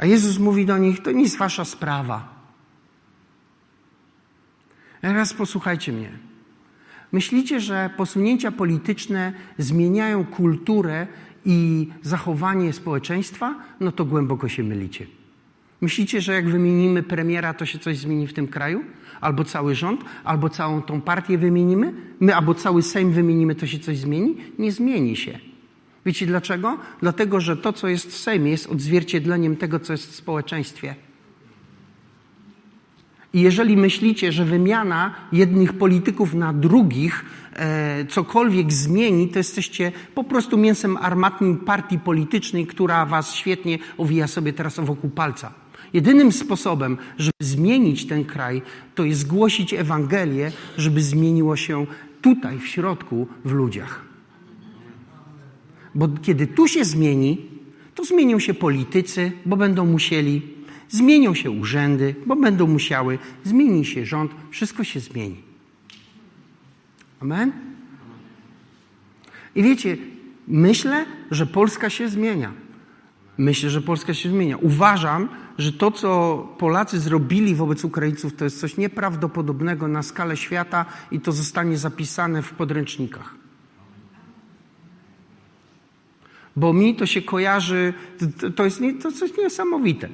[0.00, 2.40] A Jezus mówi do nich: To nie jest wasza sprawa.
[5.00, 6.10] Teraz posłuchajcie mnie.
[7.12, 11.06] Myślicie, że posunięcia polityczne zmieniają kulturę
[11.44, 13.54] i zachowanie społeczeństwa?
[13.80, 15.06] No to głęboko się mylicie.
[15.80, 18.84] Myślicie, że jak wymienimy premiera, to się coś zmieni w tym kraju?
[19.20, 21.94] Albo cały rząd, albo całą tą partię wymienimy?
[22.20, 24.36] My, albo cały Sejm wymienimy, to się coś zmieni?
[24.58, 25.49] Nie zmieni się.
[26.06, 26.78] Wiecie dlaczego?
[27.00, 30.94] Dlatego, że to, co jest w Sejmie, jest odzwierciedleniem tego, co jest w społeczeństwie.
[33.34, 40.24] I jeżeli myślicie, że wymiana jednych polityków na drugich e, cokolwiek zmieni, to jesteście po
[40.24, 45.52] prostu mięsem armatnym partii politycznej, która was świetnie owija sobie teraz wokół palca.
[45.92, 48.62] Jedynym sposobem, żeby zmienić ten kraj,
[48.94, 51.86] to jest głosić Ewangelię, żeby zmieniło się
[52.22, 54.09] tutaj, w środku, w ludziach.
[55.94, 57.46] Bo kiedy tu się zmieni,
[57.94, 60.42] to zmienią się politycy, bo będą musieli,
[60.88, 65.42] zmienią się urzędy, bo będą musiały, zmieni się rząd, wszystko się zmieni.
[67.20, 67.52] Amen?
[69.54, 69.96] I wiecie,
[70.48, 72.52] myślę, że Polska się zmienia.
[73.38, 74.56] Myślę, że Polska się zmienia.
[74.56, 80.86] Uważam, że to, co Polacy zrobili wobec Ukraińców, to jest coś nieprawdopodobnego na skalę świata
[81.10, 83.39] i to zostanie zapisane w podręcznikach.
[86.56, 87.94] Bo mi to się kojarzy,
[88.56, 90.08] to jest nie, to coś niesamowite.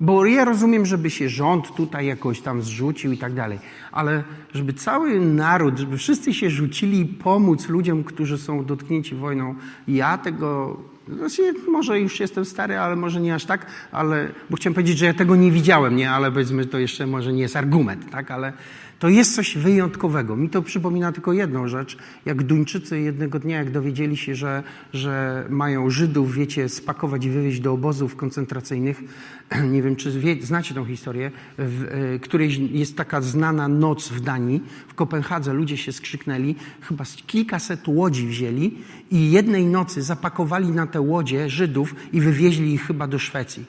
[0.00, 3.58] Bo ja rozumiem, żeby się rząd tutaj jakoś tam zrzucił i tak dalej,
[3.92, 9.54] ale żeby cały naród, żeby wszyscy się rzucili pomóc ludziom, którzy są dotknięci wojną,
[9.88, 10.76] ja tego,
[11.08, 15.06] znaczy może już jestem stary, ale może nie aż tak, ale, bo chciałem powiedzieć, że
[15.06, 18.52] ja tego nie widziałem, nie, ale powiedzmy, to jeszcze może nie jest argument, tak, ale
[18.98, 20.36] to jest coś wyjątkowego.
[20.36, 21.96] Mi to przypomina tylko jedną rzecz.
[22.24, 27.60] Jak Duńczycy jednego dnia, jak dowiedzieli się, że, że mają Żydów, wiecie, spakować i wywieźć
[27.60, 29.02] do obozów koncentracyjnych,
[29.72, 34.20] nie wiem, czy wie, znacie tą historię, w e, której jest taka znana noc w
[34.20, 38.74] Danii, w Kopenhadze ludzie się skrzyknęli, chyba kilkaset łodzi wzięli
[39.10, 43.64] i jednej nocy zapakowali na te łodzie Żydów i wywieźli ich chyba do Szwecji.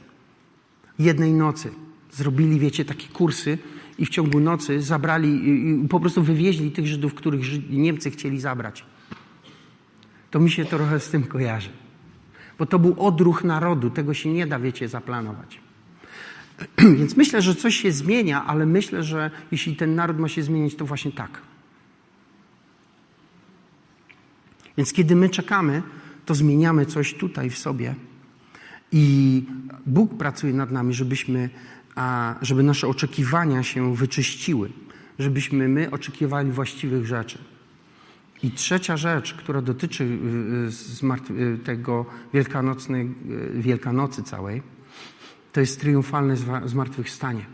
[0.99, 1.69] Jednej nocy.
[2.11, 3.57] Zrobili, wiecie, takie kursy,
[3.97, 5.41] i w ciągu nocy zabrali,
[5.89, 8.85] po prostu wywieźli tych Żydów, których Niemcy chcieli zabrać.
[10.31, 11.69] To mi się trochę z tym kojarzy.
[12.59, 15.59] Bo to był odruch narodu, tego się nie da, wiecie, zaplanować.
[16.97, 20.75] Więc myślę, że coś się zmienia, ale myślę, że jeśli ten naród ma się zmienić,
[20.75, 21.41] to właśnie tak.
[24.77, 25.81] Więc kiedy my czekamy,
[26.25, 27.95] to zmieniamy coś tutaj w sobie.
[28.91, 29.43] I
[29.85, 31.49] Bóg pracuje nad nami, żebyśmy,
[32.41, 34.69] żeby nasze oczekiwania się wyczyściły,
[35.19, 37.37] żebyśmy my oczekiwali właściwych rzeczy.
[38.43, 40.07] I trzecia rzecz, która dotyczy y,
[41.33, 43.15] y, y, tego wielkanocnej,
[43.53, 44.61] Wielkanocy całej,
[45.51, 47.45] to jest triumfalne zmartwychwstanie.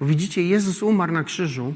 [0.00, 1.74] Bo widzicie, Jezus umarł na krzyżu,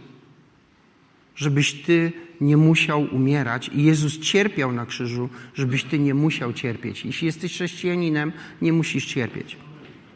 [1.36, 7.04] żebyś ty nie musiał umierać i Jezus cierpiał na krzyżu, żebyś ty nie musiał cierpieć.
[7.04, 9.56] Jeśli jesteś chrześcijaninem, nie musisz cierpieć.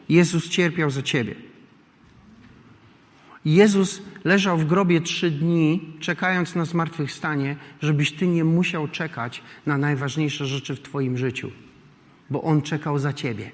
[0.09, 1.35] Jezus cierpiał za ciebie.
[3.45, 9.77] Jezus leżał w grobie trzy dni, czekając na zmartwychwstanie, żebyś ty nie musiał czekać na
[9.77, 11.51] najważniejsze rzeczy w twoim życiu,
[12.29, 13.51] bo On czekał za ciebie.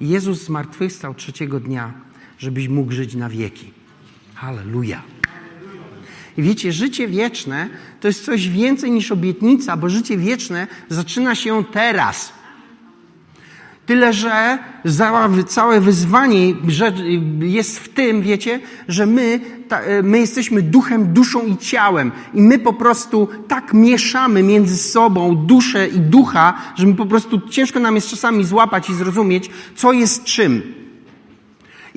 [0.00, 1.92] Jezus zmartwychwstał trzeciego dnia,
[2.38, 3.72] żebyś mógł żyć na wieki.
[4.34, 5.17] Halleluja.
[6.38, 7.68] I wiecie, życie wieczne
[8.00, 12.32] to jest coś więcej niż obietnica, bo życie wieczne zaczyna się teraz.
[13.86, 14.58] Tyle, że
[15.48, 16.54] całe wyzwanie
[17.40, 19.40] jest w tym, wiecie, że my,
[20.02, 22.12] my jesteśmy duchem, duszą i ciałem.
[22.34, 27.40] I my po prostu tak mieszamy między sobą duszę i ducha, że my po prostu
[27.40, 30.74] ciężko nam jest czasami złapać i zrozumieć, co jest czym.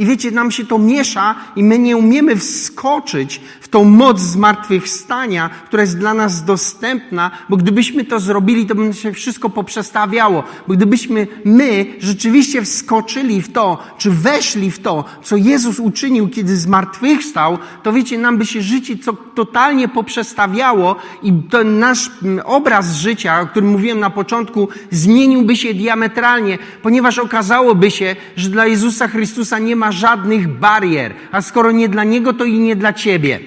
[0.01, 5.49] I wiecie, nam się to miesza i my nie umiemy wskoczyć w tą moc zmartwychwstania,
[5.65, 10.43] która jest dla nas dostępna, bo gdybyśmy to zrobili, to by się wszystko poprzestawiało.
[10.67, 16.57] Bo gdybyśmy my rzeczywiście wskoczyli w to, czy weszli w to, co Jezus uczynił, kiedy
[16.57, 22.11] zmartwychwstał, to wiecie, nam by się życie co totalnie poprzestawiało i ten nasz
[22.43, 28.65] obraz życia, o którym mówiłem na początku, zmieniłby się diametralnie, ponieważ okazałoby się, że dla
[28.65, 31.13] Jezusa Chrystusa nie ma żadnych barier.
[31.31, 33.39] A skoro nie dla Niego, to i nie dla Ciebie.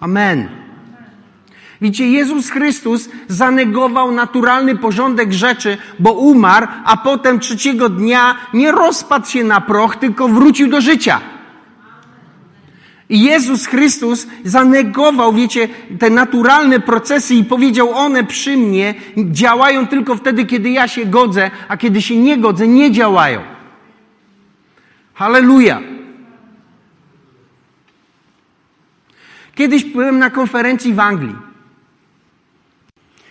[0.00, 0.48] Amen.
[1.80, 9.26] Widzicie, Jezus Chrystus zanegował naturalny porządek rzeczy, bo umarł, a potem trzeciego dnia nie rozpadł
[9.26, 11.20] się na proch, tylko wrócił do życia.
[13.08, 20.16] I Jezus Chrystus zanegował, wiecie, te naturalne procesy i powiedział, one przy mnie działają tylko
[20.16, 23.59] wtedy, kiedy ja się godzę, a kiedy się nie godzę, nie działają.
[25.14, 25.80] Halleluja!
[29.54, 31.50] Kiedyś byłem na konferencji w Anglii.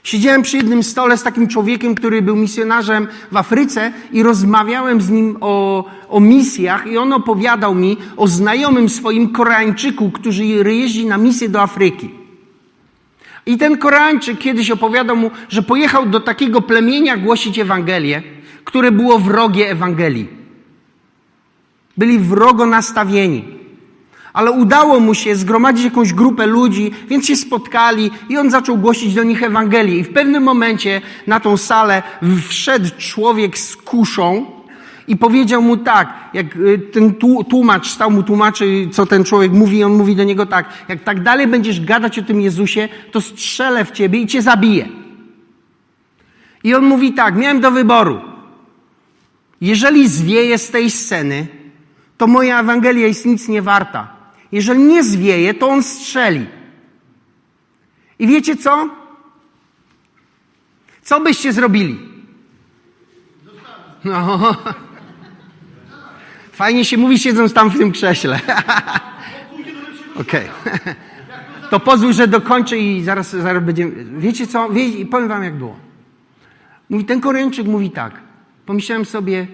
[0.04, 5.10] Siedziałem przy jednym stole z takim człowiekiem, który był misjonarzem w Afryce i rozmawiałem z
[5.10, 11.18] nim o, o misjach i on opowiadał mi o znajomym swoim Koreańczyku, który jeździ na
[11.18, 12.10] misję do Afryki.
[13.46, 18.24] I ten Koreańczyk kiedyś opowiadał mu, że pojechał do takiego plemienia głosić Ewangelię,
[18.64, 20.39] które było wrogie Ewangelii.
[22.00, 23.44] Byli wrogo nastawieni.
[24.34, 29.14] Ale udało mu się zgromadzić jakąś grupę ludzi, więc się spotkali i on zaczął głosić
[29.14, 29.98] do nich Ewangelię.
[29.98, 32.04] I w pewnym momencie na tą salę
[32.48, 34.46] wszedł człowiek z kuszą
[35.08, 37.14] i powiedział mu tak, jak y, ten
[37.50, 41.04] tłumacz stał mu tłumaczy, co ten człowiek mówi, i on mówi do niego tak, jak
[41.04, 44.88] tak dalej będziesz gadać o tym Jezusie, to strzelę w ciebie i cię zabiję.
[46.64, 48.22] I on mówi tak, miałem do wyboru.
[49.62, 51.59] Jeżeli zwieję z tej sceny,
[52.20, 54.08] to moja Ewangelia jest nic nie warta.
[54.52, 56.46] Jeżeli nie zwieje, to on strzeli.
[58.20, 58.90] I wiecie co?
[61.02, 62.00] Co byście zrobili?
[64.04, 64.40] No.
[66.52, 68.40] Fajnie się mówi, siedząc tam w tym krześle.
[70.22, 70.50] Okej.
[70.62, 70.96] Okay.
[71.70, 74.20] To pozwól, że dokończę i zaraz, zaraz będziemy.
[74.20, 74.70] Wiecie co?
[74.70, 75.76] Wie, powiem wam, jak było.
[76.90, 78.14] Mówi, ten Koreańczyk mówi tak.
[78.66, 79.48] Pomyślałem sobie,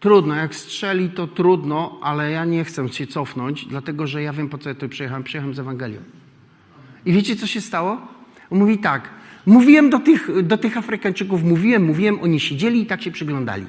[0.00, 4.48] Trudno, jak strzeli, to trudno, ale ja nie chcę się cofnąć, dlatego że ja wiem,
[4.48, 5.22] po co ja tutaj przyjechałem.
[5.22, 5.98] Przyjechałem z Ewangelią.
[7.04, 8.00] I wiecie, co się stało?
[8.50, 9.10] On mówi tak.
[9.46, 13.66] Mówiłem do tych, do tych Afrykańczyków, mówiłem, mówiłem, oni siedzieli i tak się przyglądali.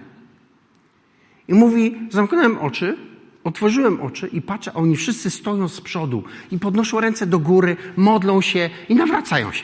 [1.48, 2.98] I mówi, zamknąłem oczy,
[3.44, 7.78] otworzyłem oczy i patrzę, a oni wszyscy stoją z przodu i podnoszą ręce do góry,
[7.98, 9.64] modlą się i nawracają się.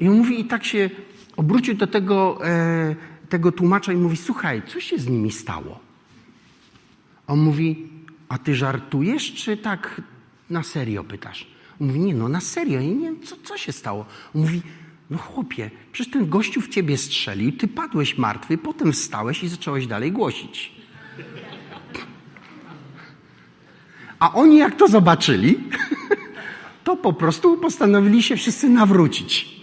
[0.00, 0.90] I on mówi, i tak się
[1.36, 2.96] obrócił do tego e,
[3.30, 5.78] tego tłumacza i mówi: Słuchaj, co się z nimi stało?
[7.26, 7.88] On mówi:
[8.28, 10.00] A ty żartujesz, czy tak
[10.50, 11.46] na serio pytasz?
[11.80, 14.06] On mówi: Nie, no na serio, nie, nie co, co się stało?
[14.34, 14.62] On mówi:
[15.10, 19.86] No chłopie, przecież ten gościu w ciebie strzelił, ty padłeś martwy, potem wstałeś i zacząłeś
[19.86, 20.72] dalej głosić.
[24.18, 25.58] A oni, jak to zobaczyli,
[26.84, 29.59] to po prostu postanowili się wszyscy nawrócić.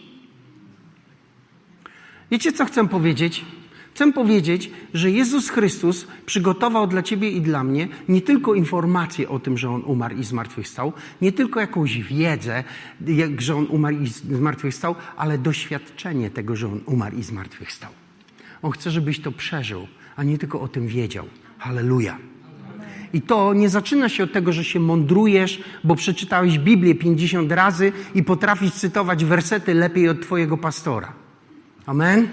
[2.31, 3.45] Wiecie, co chcę powiedzieć?
[3.93, 9.39] Chcę powiedzieć, że Jezus Chrystus przygotował dla ciebie i dla mnie nie tylko informację o
[9.39, 12.63] tym, że On umarł i zmartwychwstał, nie tylko jakąś wiedzę,
[13.07, 17.89] jak, że On umarł i zmartwychwstał, ale doświadczenie tego, że On umarł i zmartwychwstał.
[18.61, 21.25] On chce, żebyś to przeżył, a nie tylko o tym wiedział.
[21.57, 22.17] Halleluja.
[23.13, 27.91] I to nie zaczyna się od tego, że się mądrujesz, bo przeczytałeś Biblię 50 razy
[28.15, 31.13] i potrafisz cytować wersety lepiej od Twojego pastora.
[31.87, 32.27] Amen?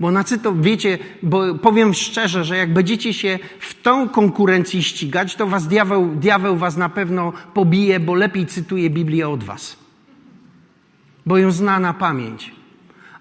[0.00, 5.36] Bo na cyto, wiecie, bo powiem szczerze, że jak będziecie się w tą konkurencji ścigać,
[5.36, 9.76] to was diabeł, diabeł was na pewno pobije, bo lepiej cytuje Biblię od was.
[11.26, 12.52] Bo ją zna na pamięć.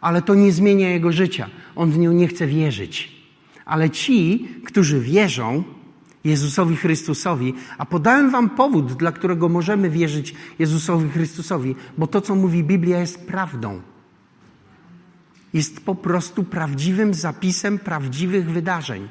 [0.02, 1.50] Ale to nie zmienia jego życia.
[1.76, 3.12] On w nią nie chce wierzyć.
[3.66, 5.64] Ale ci, którzy wierzą
[6.24, 12.36] Jezusowi Chrystusowi, a podałem wam powód, dla którego możemy wierzyć Jezusowi Chrystusowi, bo to, co
[12.36, 13.82] mówi Biblia, jest prawdą
[15.54, 19.08] jest po prostu prawdziwym zapisem prawdziwych wydarzeń.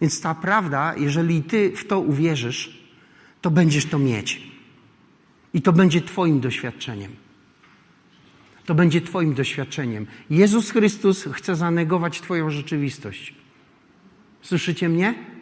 [0.00, 2.84] Więc ta prawda, jeżeli ty w to uwierzysz,
[3.40, 4.42] to będziesz to mieć.
[5.54, 7.12] I to będzie Twoim doświadczeniem.
[8.66, 10.06] To będzie Twoim doświadczeniem.
[10.30, 13.34] Jezus Chrystus chce zanegować Twoją rzeczywistość.
[14.42, 15.33] Słyszycie mnie?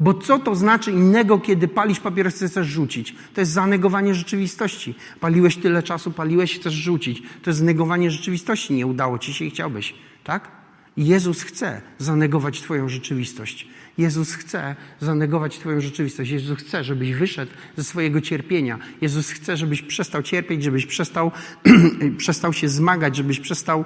[0.00, 3.14] Bo co to znaczy innego, kiedy palisz papierosy, chcesz rzucić?
[3.34, 4.94] To jest zanegowanie rzeczywistości.
[5.20, 7.22] Paliłeś tyle czasu, paliłeś, chcesz rzucić.
[7.42, 8.74] To jest negowanie rzeczywistości.
[8.74, 10.55] Nie udało ci się i chciałbyś, tak?
[10.96, 13.68] Jezus chce zanegować Twoją rzeczywistość.
[13.98, 16.30] Jezus chce zanegować Twoją rzeczywistość.
[16.30, 18.78] Jezus chce, żebyś wyszedł ze swojego cierpienia.
[19.00, 21.32] Jezus chce, żebyś przestał cierpieć, żebyś przestał,
[22.18, 23.84] przestał się zmagać, żebyś przestał e,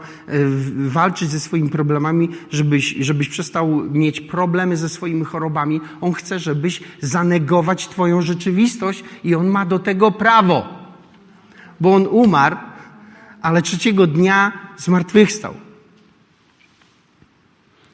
[0.89, 5.81] walczyć ze swoimi problemami, żebyś, żebyś przestał mieć problemy ze swoimi chorobami.
[6.01, 10.81] On chce, żebyś zanegować Twoją rzeczywistość i On ma do tego prawo.
[11.81, 12.57] Bo On umarł,
[13.43, 15.70] ale trzeciego dnia zmartwychwstał.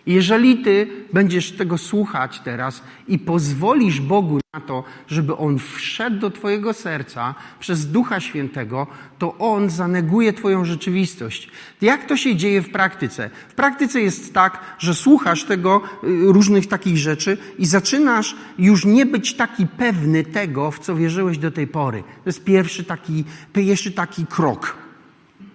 [0.07, 6.31] Jeżeli ty będziesz tego słuchać teraz i pozwolisz Bogu na to, żeby On wszedł do
[6.31, 8.87] Twojego serca przez Ducha Świętego,
[9.19, 11.51] to On zaneguje Twoją rzeczywistość.
[11.81, 13.31] Jak to się dzieje w praktyce?
[13.49, 19.07] W praktyce jest tak, że słuchasz tego, y, różnych takich rzeczy i zaczynasz już nie
[19.07, 22.03] być taki pewny tego, w co wierzyłeś do tej pory.
[22.03, 24.77] To jest pierwszy taki, pierwszy taki krok.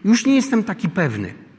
[0.05, 1.50] Już nie jestem taki pewny.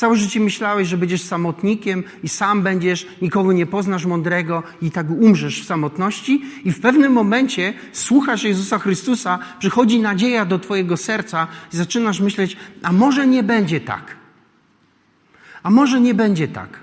[0.00, 5.10] Całe życie myślałeś, że będziesz samotnikiem i sam będziesz, nikogo nie poznasz mądrego i tak
[5.10, 11.46] umrzesz w samotności i w pewnym momencie słuchasz Jezusa Chrystusa, przychodzi nadzieja do twojego serca
[11.72, 14.16] i zaczynasz myśleć, a może nie będzie tak.
[15.62, 16.80] A może nie będzie tak.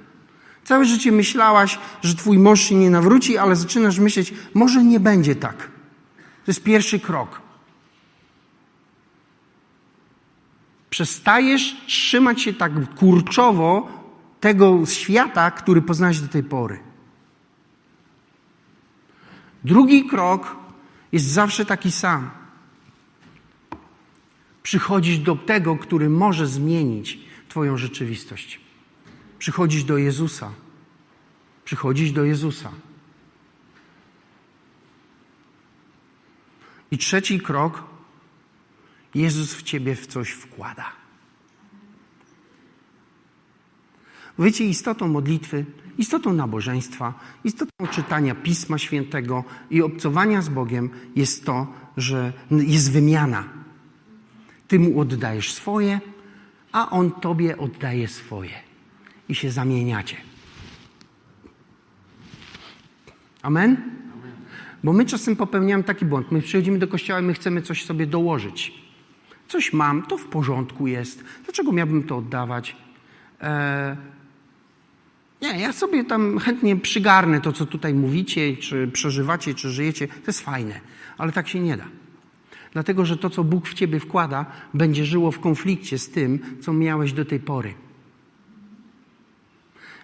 [0.64, 5.36] Całe życie myślałaś, że twój mąż się nie nawróci, ale zaczynasz myśleć, może nie będzie
[5.36, 5.58] tak.
[6.46, 7.47] To jest pierwszy krok.
[10.98, 13.90] Przestajesz trzymać się tak kurczowo
[14.40, 16.80] tego świata, który poznałeś do tej pory.
[19.64, 20.56] Drugi krok
[21.12, 22.30] jest zawsze taki sam.
[24.64, 28.60] Przychodzisz do tego, który może zmienić Twoją rzeczywistość.
[29.40, 30.52] Przychodzisz do Jezusa.
[31.66, 32.72] Przychodzisz do Jezusa.
[36.92, 37.97] I trzeci krok
[39.18, 40.86] Jezus w ciebie w coś wkłada.
[44.40, 45.66] Wiecie, istotą modlitwy,
[45.98, 53.44] istotą nabożeństwa, istotą czytania Pisma Świętego i obcowania z Bogiem jest to, że jest wymiana.
[54.68, 56.00] Ty mu oddajesz swoje,
[56.72, 58.54] a on tobie oddaje swoje.
[59.30, 60.18] I się zamieniacie.
[63.42, 63.78] Amen?
[64.84, 66.32] Bo my czasem popełniamy taki błąd.
[66.32, 68.87] My przychodzimy do kościoła i my chcemy coś sobie dołożyć.
[69.48, 71.24] Coś mam, to w porządku jest.
[71.44, 72.76] Dlaczego miałbym to oddawać?
[73.42, 73.98] E...
[75.42, 80.08] Nie, ja sobie tam chętnie przygarnę to, co tutaj mówicie, czy przeżywacie, czy żyjecie.
[80.08, 80.80] To jest fajne,
[81.18, 81.86] ale tak się nie da.
[82.74, 86.74] Dlatego, że to, co Bóg w ciebie wkłada, będzie żyło w konflikcie z tym, co
[86.74, 87.74] miałeś do tej pory.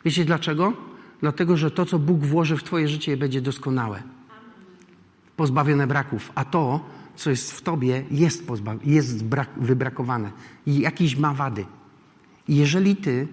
[0.05, 0.73] Wiecie dlaczego?
[1.21, 4.03] Dlatego, że to, co Bóg włoży w twoje życie, będzie doskonałe.
[5.35, 6.31] Pozbawione braków.
[6.35, 6.85] A to,
[7.15, 10.31] co jest w tobie, jest, pozbaw- jest brak, wybrakowane
[10.65, 11.65] i jakiś ma wady.
[12.47, 13.27] I jeżeli ty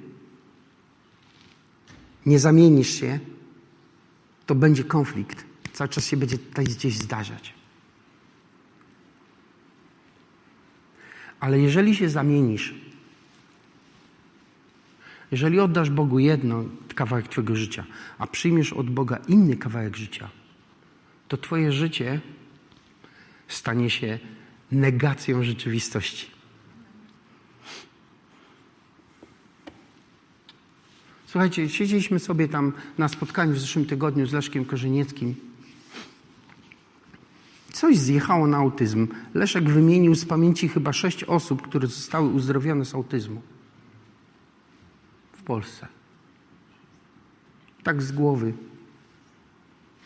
[2.26, 3.18] nie zamienisz się,
[4.46, 5.44] to będzie konflikt.
[5.72, 7.54] Cały czas się będzie tutaj gdzieś zdarzać.
[11.40, 12.74] Ale jeżeli się zamienisz,
[15.32, 16.64] jeżeli oddasz Bogu jedno
[16.94, 17.84] kawałek Twojego życia,
[18.18, 20.30] a przyjmiesz od Boga inny kawałek życia,
[21.28, 22.20] to Twoje życie
[23.54, 24.18] stanie się
[24.72, 26.30] negacją rzeczywistości.
[31.26, 35.34] Słuchajcie, siedzieliśmy sobie tam na spotkaniu w zeszłym tygodniu z Leszkiem Korzenieckim.
[37.72, 39.08] Coś zjechało na autyzm.
[39.34, 43.42] Leszek wymienił z pamięci chyba sześć osób, które zostały uzdrowione z autyzmu
[45.32, 45.86] w Polsce.
[47.82, 48.52] Tak z głowy,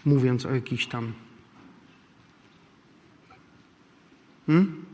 [0.04, 1.12] mówiąc o jakichś tam.
[4.46, 4.84] Hmm?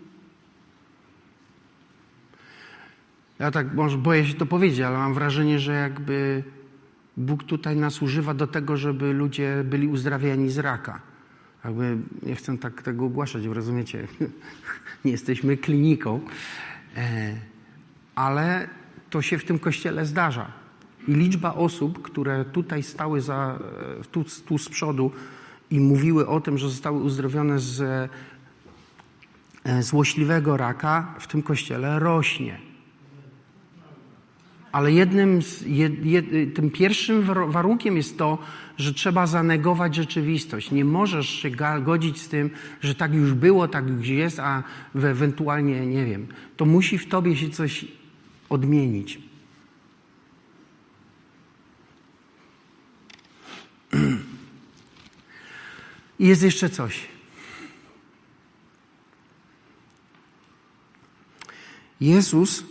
[3.38, 6.44] Ja tak może boję się to powiedzieć, ale mam wrażenie, że jakby
[7.16, 11.00] Bóg tutaj nas używa do tego, żeby ludzie byli uzdrawiani z raka.
[11.64, 14.06] Jakby nie chcę tak tego ogłaszać, rozumiecie?
[15.04, 16.20] nie jesteśmy kliniką,
[16.96, 17.36] e,
[18.14, 18.68] ale
[19.10, 20.52] to się w tym kościele zdarza.
[21.08, 23.58] I liczba osób, które tutaj stały za,
[24.00, 25.12] e, tu, tu z przodu
[25.70, 28.10] i mówiły o tym, że zostały uzdrowione z
[29.80, 32.70] złośliwego raka, w tym kościele rośnie.
[34.72, 38.38] Ale jednym z, jed, jed, tym pierwszym warunkiem jest to,
[38.76, 40.70] że trzeba zanegować rzeczywistość.
[40.70, 41.50] Nie możesz się
[41.82, 42.50] godzić z tym,
[42.80, 44.62] że tak już było, tak już jest, a
[44.94, 46.26] ewentualnie nie wiem.
[46.56, 47.84] To musi w tobie się coś
[48.48, 49.20] odmienić.
[56.18, 57.08] I jest jeszcze coś.
[62.00, 62.64] Jezus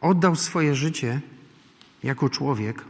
[0.00, 1.20] oddał swoje życie
[2.02, 2.84] jako człowiek,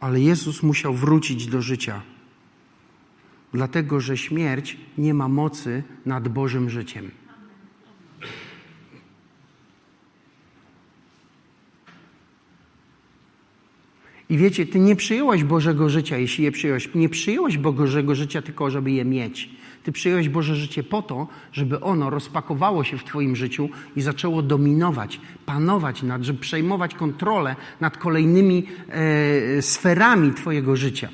[0.00, 2.02] ale Jezus musiał wrócić do życia,
[3.52, 7.10] dlatego że śmierć nie ma mocy nad Bożym życiem.
[14.28, 16.88] I wiecie, ty nie przyjąłeś Bożego życia, jeśli je przyjąłeś.
[16.94, 19.50] Nie przyjąłeś Bożego życia tylko, żeby je mieć.
[19.84, 24.42] Ty przyjąłeś Boże życie po to, żeby ono rozpakowało się w Twoim życiu i zaczęło
[24.42, 31.08] dominować, panować nad, żeby przejmować kontrolę nad kolejnymi e, sferami Twojego życia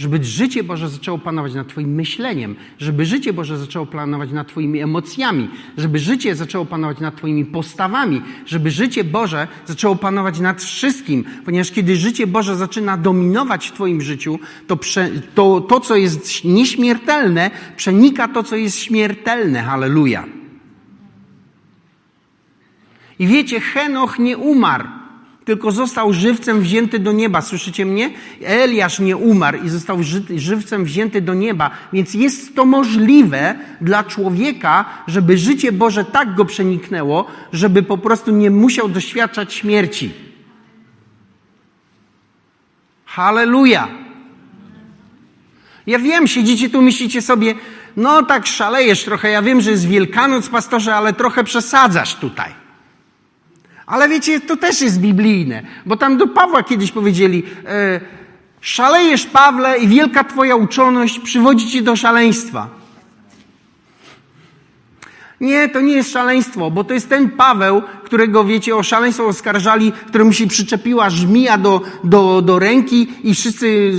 [0.00, 4.80] żeby życie Boże zaczęło panować nad Twoim myśleniem, żeby życie Boże zaczęło panować nad Twoimi
[4.80, 5.48] emocjami,
[5.78, 11.70] żeby życie zaczęło panować nad Twoimi postawami, żeby życie Boże zaczęło panować nad wszystkim, ponieważ
[11.70, 17.50] kiedy życie Boże zaczyna dominować w Twoim życiu, to, prze, to, to co jest nieśmiertelne,
[17.76, 19.62] przenika to, co jest śmiertelne.
[19.62, 20.24] Halleluja.
[23.18, 24.99] I wiecie, Henoch nie umarł
[25.44, 27.40] tylko został żywcem wzięty do nieba.
[27.40, 28.10] Słyszycie mnie?
[28.44, 29.98] Eliasz nie umarł i został
[30.36, 36.44] żywcem wzięty do nieba, więc jest to możliwe dla człowieka, żeby życie Boże tak go
[36.44, 40.12] przeniknęło, żeby po prostu nie musiał doświadczać śmierci.
[43.04, 43.88] Halleluja!
[45.86, 47.54] Ja wiem, siedzicie tu, myślicie sobie,
[47.96, 52.60] no tak szalejesz trochę, ja wiem, że jest Wielkanoc, pastorze, ale trochę przesadzasz tutaj.
[53.90, 58.00] Ale wiecie, to też jest biblijne, bo tam do Pawła kiedyś powiedzieli, e,
[58.60, 62.68] szalejesz Pawle i wielka twoja uczoność przywodzi cię do szaleństwa.
[65.40, 69.92] Nie, to nie jest szaleństwo, bo to jest ten Paweł, którego, wiecie, o szaleństwo oskarżali,
[69.92, 73.92] któremu się przyczepiła żmija do, do, do ręki i wszyscy,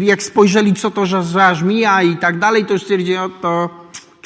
[0.00, 3.70] jak spojrzeli, co to za żmija i tak dalej, to już stwierdzili, o to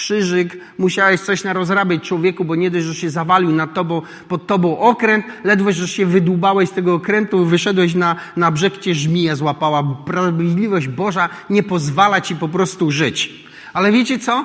[0.02, 4.78] krzyżyk, musiałeś coś narozrabiać człowieku, bo nie dość, że się zawalił nad tobą, pod tobą
[4.78, 9.96] okręt, ledwo, że się wydłubałeś z tego okrętu, wyszedłeś na, na brzeg, cię żmija złapała.
[10.04, 13.51] Sprawiedliwość Boża nie pozwala ci po prostu żyć.
[13.72, 14.44] Ale wiecie co?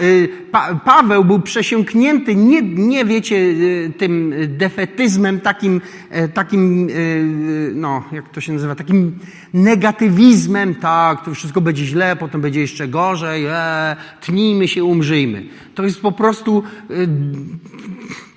[0.00, 0.28] Y,
[0.84, 8.28] Paweł był przesiąknięty nie, nie wiecie, y, tym defetyzmem, takim, e, takim, y, no, jak
[8.28, 9.18] to się nazywa, takim
[9.54, 15.46] negatywizmem, tak, to wszystko będzie źle, potem będzie jeszcze gorzej, e, tnijmy się, umrzyjmy.
[15.74, 16.62] To jest po prostu,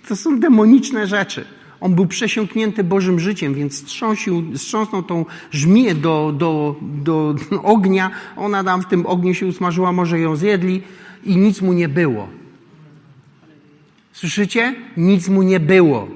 [0.08, 1.59] to są demoniczne rzeczy.
[1.82, 8.12] On był przesiąknięty Bożym życiem, więc strząsił, strząsnął tą żmiję do, do, do ognia.
[8.36, 10.82] Ona tam w tym ogniu się usmażyła, może ją zjedli
[11.24, 12.28] i nic mu nie było.
[14.14, 14.76] Słyszycie?
[14.98, 16.08] Nic mu nie było.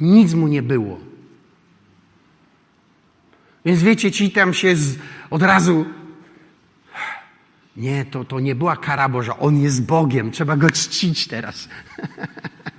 [0.00, 1.00] Nic mu nie było.
[3.64, 4.98] Więc wiecie, ci tam się z,
[5.30, 5.84] od razu.
[7.76, 9.38] Nie, to, to nie była kara Boża.
[9.38, 10.30] On jest Bogiem.
[10.30, 11.68] Trzeba go czcić teraz.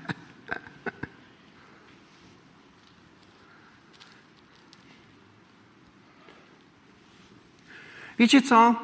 [8.22, 8.76] Wiecie co?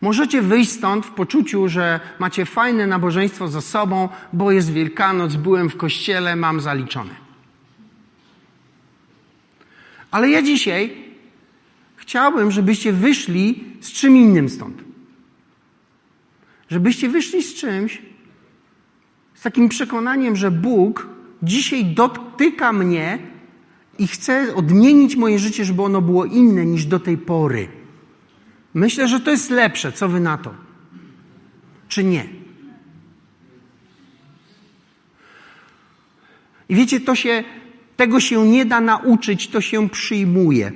[0.00, 5.70] Możecie wyjść stąd w poczuciu, że macie fajne nabożeństwo za sobą, bo jest Wielkanoc, byłem
[5.70, 7.14] w kościele, mam zaliczone.
[10.10, 10.96] Ale ja dzisiaj
[11.96, 14.84] chciałbym, żebyście wyszli z czym innym stąd.
[16.70, 18.02] Żebyście wyszli z czymś,
[19.34, 21.06] z takim przekonaniem, że Bóg
[21.42, 23.18] dzisiaj dotyka mnie
[23.98, 27.77] i chce odmienić moje życie, żeby ono było inne niż do tej pory.
[28.78, 29.92] Myślę, że to jest lepsze.
[29.92, 30.54] Co wy na to?
[31.88, 32.26] Czy nie?
[36.68, 37.44] I wiecie, to się,
[37.96, 40.72] tego się nie da nauczyć, to się przyjmuje.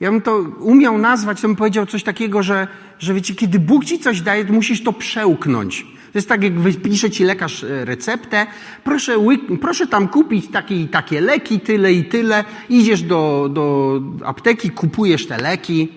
[0.00, 2.68] Ja bym to umiał nazwać, to bym powiedział coś takiego, że,
[2.98, 5.86] że wiecie, kiedy Bóg ci coś daje, to musisz to przełknąć.
[6.14, 8.46] To jest tak, jak wypisze ci lekarz e, receptę,
[8.84, 9.18] proszę,
[9.60, 12.44] proszę tam kupić takie i takie leki, tyle i tyle.
[12.68, 15.88] Idziesz do, do apteki, kupujesz te leki,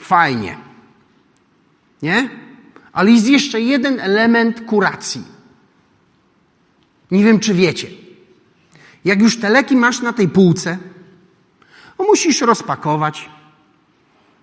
[0.00, 0.56] fajnie.
[2.02, 2.30] Nie?
[2.92, 5.22] Ale jest jeszcze jeden element kuracji.
[7.10, 7.88] Nie wiem, czy wiecie.
[9.04, 10.78] Jak już te leki masz na tej półce,
[11.98, 13.30] musisz rozpakować,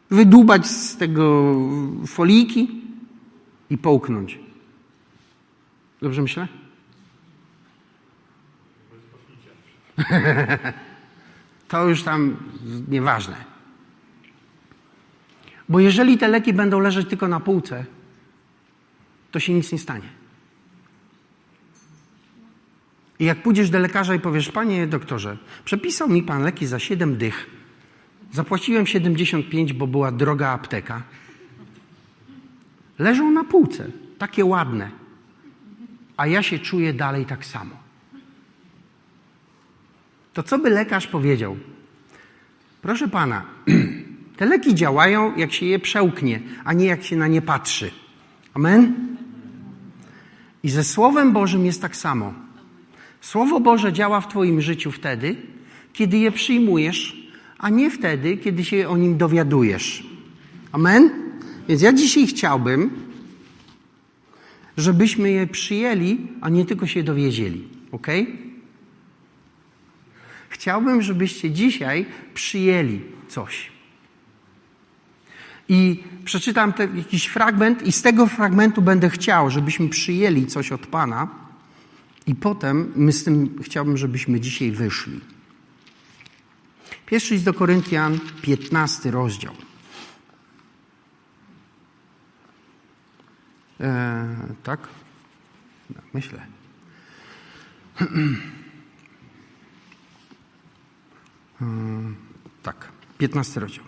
[0.09, 1.55] wydubać z tego
[2.07, 2.82] foliki
[3.69, 4.50] i połknąć.
[6.01, 6.47] Dobrze myślę?
[11.67, 12.37] to już tam
[12.87, 13.35] nieważne.
[15.69, 17.85] Bo jeżeli te leki będą leżeć tylko na półce,
[19.31, 20.09] to się nic nie stanie.
[23.19, 27.17] I jak pójdziesz do lekarza i powiesz, panie doktorze, przepisał mi pan leki za 7
[27.17, 27.49] dych,
[28.31, 31.03] zapłaciłem 75, bo była droga apteka.
[32.99, 33.87] Leżą na półce,
[34.17, 35.00] takie ładne
[36.18, 37.76] a ja się czuję dalej tak samo.
[40.34, 41.57] To co by lekarz powiedział?
[42.82, 43.45] Proszę pana,
[44.38, 47.91] te leki działają, jak się je przełknie, a nie jak się na nie patrzy.
[48.53, 48.93] Amen?
[50.64, 52.34] I ze Słowem Bożym jest tak samo.
[53.22, 55.36] Słowo Boże działa w Twoim życiu wtedy,
[55.93, 60.03] kiedy je przyjmujesz, a nie wtedy, kiedy się o nim dowiadujesz.
[60.72, 61.09] Amen?
[61.68, 63.11] Więc ja dzisiaj chciałbym,
[64.82, 67.67] żebyśmy je przyjęli, a nie tylko się dowiedzieli.
[67.91, 68.07] Ok?
[70.49, 73.71] Chciałbym, żebyście dzisiaj przyjęli coś.
[75.69, 81.27] I przeczytam jakiś fragment, i z tego fragmentu będę chciał, żebyśmy przyjęli coś od Pana,
[82.27, 85.19] i potem my z tym chciałbym, żebyśmy dzisiaj wyszli.
[87.05, 89.53] Pierwszy list do Koryntian, 15 rozdział.
[93.82, 94.27] E,
[94.63, 94.88] tak?
[96.13, 96.39] Myślę.
[101.61, 101.65] E,
[102.63, 103.84] tak, 15 rozdział.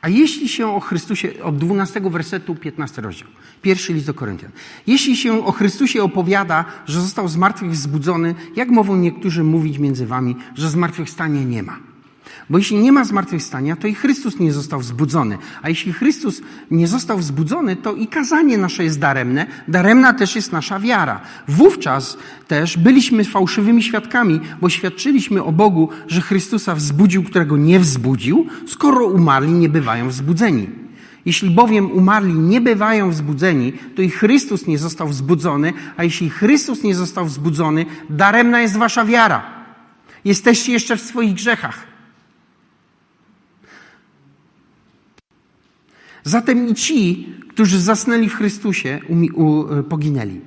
[0.00, 3.28] A jeśli się o Chrystusie, od 12 wersetu 15 rozdział,
[3.62, 4.50] pierwszy list do Koryntian.
[4.86, 10.06] Jeśli się o Chrystusie opowiada, że został z martwych wzbudzony, jak mogą niektórzy mówić między
[10.06, 11.93] wami, że zmartwychwstania nie ma?
[12.50, 15.38] Bo jeśli nie ma zmartwychwstania, to i Chrystus nie został wzbudzony.
[15.62, 19.46] A jeśli Chrystus nie został wzbudzony, to i kazanie nasze jest daremne.
[19.68, 21.20] Daremna też jest nasza wiara.
[21.48, 22.18] Wówczas
[22.48, 29.06] też byliśmy fałszywymi świadkami, bo świadczyliśmy o Bogu, że Chrystusa wzbudził, którego nie wzbudził, skoro
[29.06, 30.68] umarli nie bywają wzbudzeni.
[31.26, 36.82] Jeśli bowiem umarli nie bywają wzbudzeni, to i Chrystus nie został wzbudzony, a jeśli Chrystus
[36.82, 39.42] nie został wzbudzony, daremna jest wasza wiara.
[40.24, 41.93] Jesteście jeszcze w swoich grzechach.
[46.24, 49.00] Zatem i ci, którzy zasnęli w Chrystusie,
[49.70, 50.40] e, poginęli.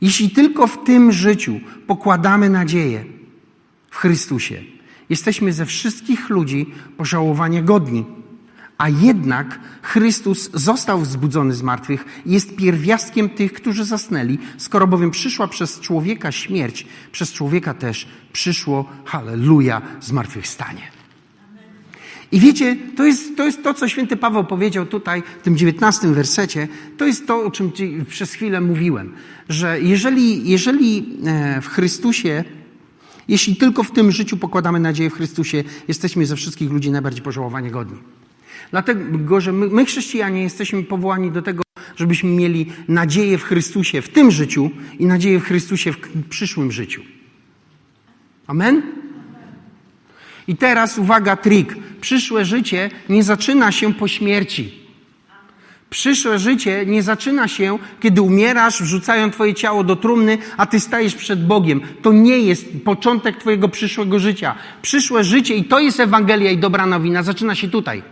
[0.00, 3.04] Jeśli tylko w tym życiu pokładamy nadzieję
[3.90, 4.62] w Chrystusie,
[5.10, 8.04] jesteśmy ze wszystkich ludzi pożałowania godni.
[8.78, 14.38] A jednak Chrystus został wzbudzony z martwych i jest pierwiastkiem tych, którzy zasnęli.
[14.56, 20.95] Skoro bowiem przyszła przez człowieka śmierć, przez człowieka też przyszło, halleluja, zmartwychwstanie.
[22.32, 26.14] I wiecie, to jest, to jest to, co święty Paweł powiedział tutaj w tym dziewiętnastym
[26.14, 26.68] wersecie.
[26.96, 27.72] To jest to, o czym
[28.08, 29.12] przez chwilę mówiłem.
[29.48, 32.44] Że jeżeli, jeżeli e, w Chrystusie,
[33.28, 37.70] jeśli tylko w tym życiu pokładamy nadzieję w Chrystusie, jesteśmy ze wszystkich ludzi najbardziej pożałowania
[37.70, 37.98] godni.
[38.70, 41.62] Dlatego, że my, my chrześcijanie jesteśmy powołani do tego,
[41.96, 47.02] żebyśmy mieli nadzieję w Chrystusie w tym życiu i nadzieję w Chrystusie w przyszłym życiu.
[48.46, 49.05] Amen?
[50.48, 51.76] I teraz uwaga, trik.
[52.00, 54.86] Przyszłe życie nie zaczyna się po śmierci.
[55.90, 61.14] Przyszłe życie nie zaczyna się, kiedy umierasz, wrzucają Twoje ciało do trumny, a Ty stajesz
[61.14, 61.80] przed Bogiem.
[62.02, 64.54] To nie jest początek Twojego przyszłego życia.
[64.82, 68.02] Przyszłe życie, i to jest Ewangelia i dobra nowina, zaczyna się tutaj.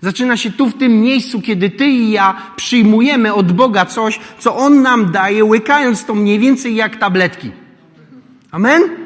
[0.00, 4.56] Zaczyna się tu, w tym miejscu, kiedy Ty i ja przyjmujemy od Boga coś, co
[4.56, 7.52] On nam daje, łykając to mniej więcej jak tabletki.
[8.50, 9.03] Amen?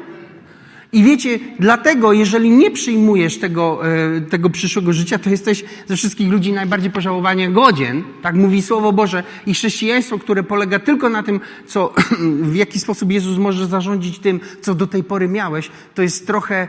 [0.91, 3.81] I wiecie, dlatego, jeżeli nie przyjmujesz tego,
[4.17, 8.03] e, tego przyszłego życia, to jesteś ze wszystkich ludzi najbardziej pożałowania godzien.
[8.21, 9.23] Tak mówi Słowo Boże.
[9.45, 11.93] I chrześcijaństwo, które polega tylko na tym, co,
[12.51, 16.67] w jaki sposób Jezus może zarządzić tym, co do tej pory miałeś, to jest trochę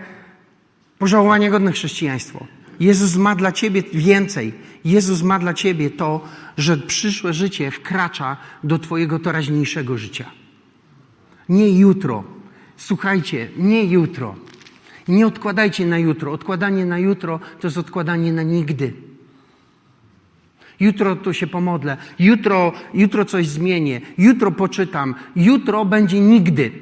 [0.98, 2.46] pożałowania godne chrześcijaństwo.
[2.80, 4.54] Jezus ma dla ciebie więcej.
[4.84, 6.24] Jezus ma dla ciebie to,
[6.56, 10.30] że przyszłe życie wkracza do twojego teraźniejszego życia.
[11.48, 12.24] Nie jutro,
[12.80, 14.34] Słuchajcie, nie jutro.
[15.08, 16.32] Nie odkładajcie na jutro.
[16.32, 18.92] Odkładanie na jutro to jest odkładanie na nigdy.
[20.80, 26.72] Jutro to się pomodlę, jutro, jutro coś zmienię, jutro poczytam, jutro będzie nigdy.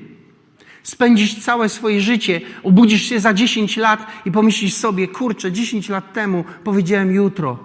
[0.82, 6.12] Spędzisz całe swoje życie, obudzisz się za 10 lat i pomyślisz sobie, kurczę, 10 lat
[6.12, 7.58] temu powiedziałem jutro.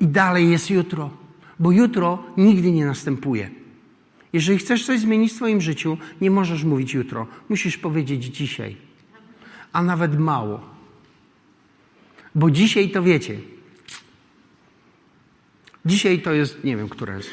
[0.00, 1.10] I dalej jest jutro,
[1.58, 3.59] bo jutro nigdy nie następuje.
[4.32, 7.26] Jeżeli chcesz coś zmienić w swoim życiu, nie możesz mówić jutro.
[7.48, 8.76] Musisz powiedzieć dzisiaj.
[9.72, 10.60] A nawet mało.
[12.34, 13.38] Bo dzisiaj to wiecie.
[15.86, 17.30] Dzisiaj to jest, nie wiem, które jest.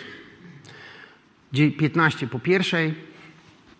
[1.77, 2.93] 15 po pierwszej,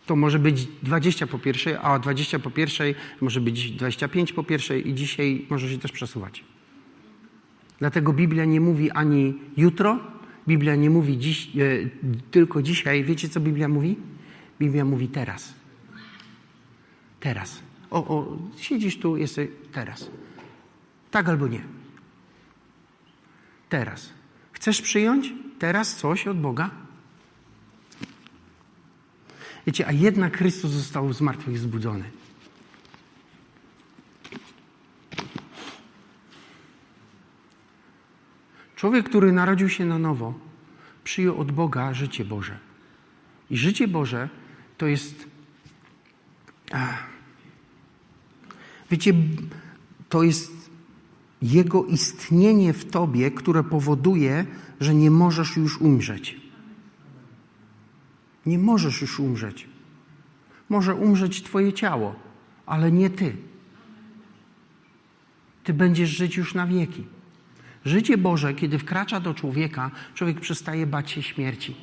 [0.06, 4.90] to może być 20 po pierwszej, a 20 po pierwszej może być 25 po pierwszej
[4.90, 6.44] i dzisiaj może się też przesuwać.
[7.80, 10.00] Dlatego Biblia nie mówi ani jutro,
[10.48, 11.50] Biblia nie mówi dziś, e,
[12.32, 13.04] tylko dzisiaj.
[13.04, 13.98] Wiecie, co Biblia mówi?
[14.60, 15.54] Biblia mówi teraz.
[17.20, 17.60] Teraz.
[17.92, 20.10] O, o, siedzisz tu, jesteś teraz.
[21.12, 21.62] Tak albo nie.
[23.70, 24.10] Teraz.
[24.52, 26.70] Chcesz przyjąć teraz coś od Boga?
[29.68, 32.04] Wiecie, a jednak Chrystus został z martwych zbudzony.
[38.78, 40.34] Człowiek, który narodził się na nowo,
[41.04, 42.60] przyjął od Boga życie Boże.
[43.50, 44.30] I życie Boże
[44.78, 45.28] to jest.
[48.92, 49.14] Wiecie,
[50.10, 50.72] to jest
[51.42, 54.46] Jego istnienie w Tobie, które powoduje,
[54.80, 56.42] że nie możesz już umrzeć.
[58.46, 59.68] Nie możesz już umrzeć.
[60.70, 62.16] Może umrzeć Twoje ciało,
[62.66, 63.38] ale nie Ty.
[65.64, 67.17] Ty będziesz żyć już na wieki.
[67.88, 71.76] Życie Boże, kiedy wkracza do człowieka, człowiek przestaje bać się śmierci.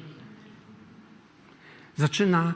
[1.97, 2.55] Zaczyna,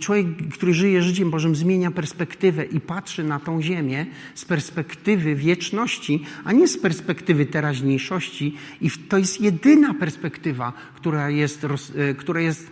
[0.00, 6.24] człowiek, który żyje życiem Bożym, zmienia perspektywę i patrzy na tą ziemię z perspektywy wieczności,
[6.44, 8.56] a nie z perspektywy teraźniejszości.
[8.80, 11.66] I to jest jedyna perspektywa, która jest,
[11.96, 12.70] e, która jest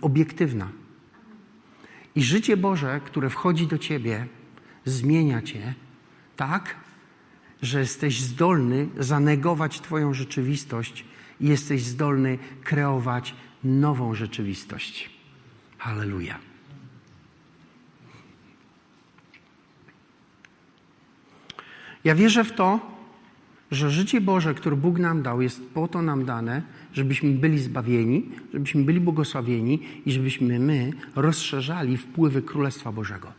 [0.00, 0.68] obiektywna.
[2.14, 4.26] I życie Boże, które wchodzi do ciebie,
[4.84, 5.74] zmienia cię
[6.36, 6.74] tak,
[7.62, 11.04] że jesteś zdolny zanegować Twoją rzeczywistość
[11.40, 13.34] i jesteś zdolny kreować
[13.64, 15.10] nową rzeczywistość.
[15.78, 16.38] Halleluja.
[22.04, 22.80] Ja wierzę w to,
[23.70, 28.30] że życie Boże, które Bóg nam dał, jest po to nam dane, żebyśmy byli zbawieni,
[28.52, 33.32] żebyśmy byli błogosławieni i żebyśmy my rozszerzali wpływy Królestwa Bożego.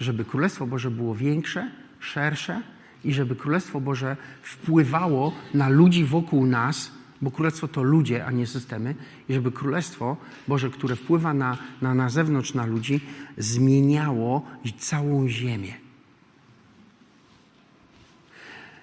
[0.00, 1.70] Żeby Królestwo Boże było większe,
[2.00, 2.62] szersze,
[3.04, 6.90] i żeby Królestwo Boże wpływało na ludzi wokół nas,
[7.22, 8.94] bo Królestwo to ludzie, a nie systemy,
[9.28, 10.16] i żeby Królestwo
[10.48, 13.00] Boże, które wpływa na, na, na zewnątrz, na ludzi,
[13.38, 14.46] zmieniało
[14.78, 15.74] całą ziemię.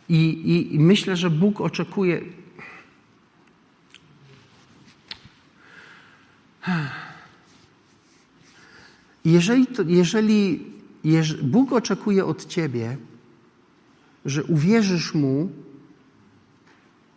[0.09, 2.21] I, i, I, myślę, że Bóg oczekuje.
[9.25, 10.65] Jeżeli, to, jeżeli,
[11.03, 12.97] jeżeli Bóg oczekuje od ciebie,
[14.25, 15.51] że uwierzysz Mu,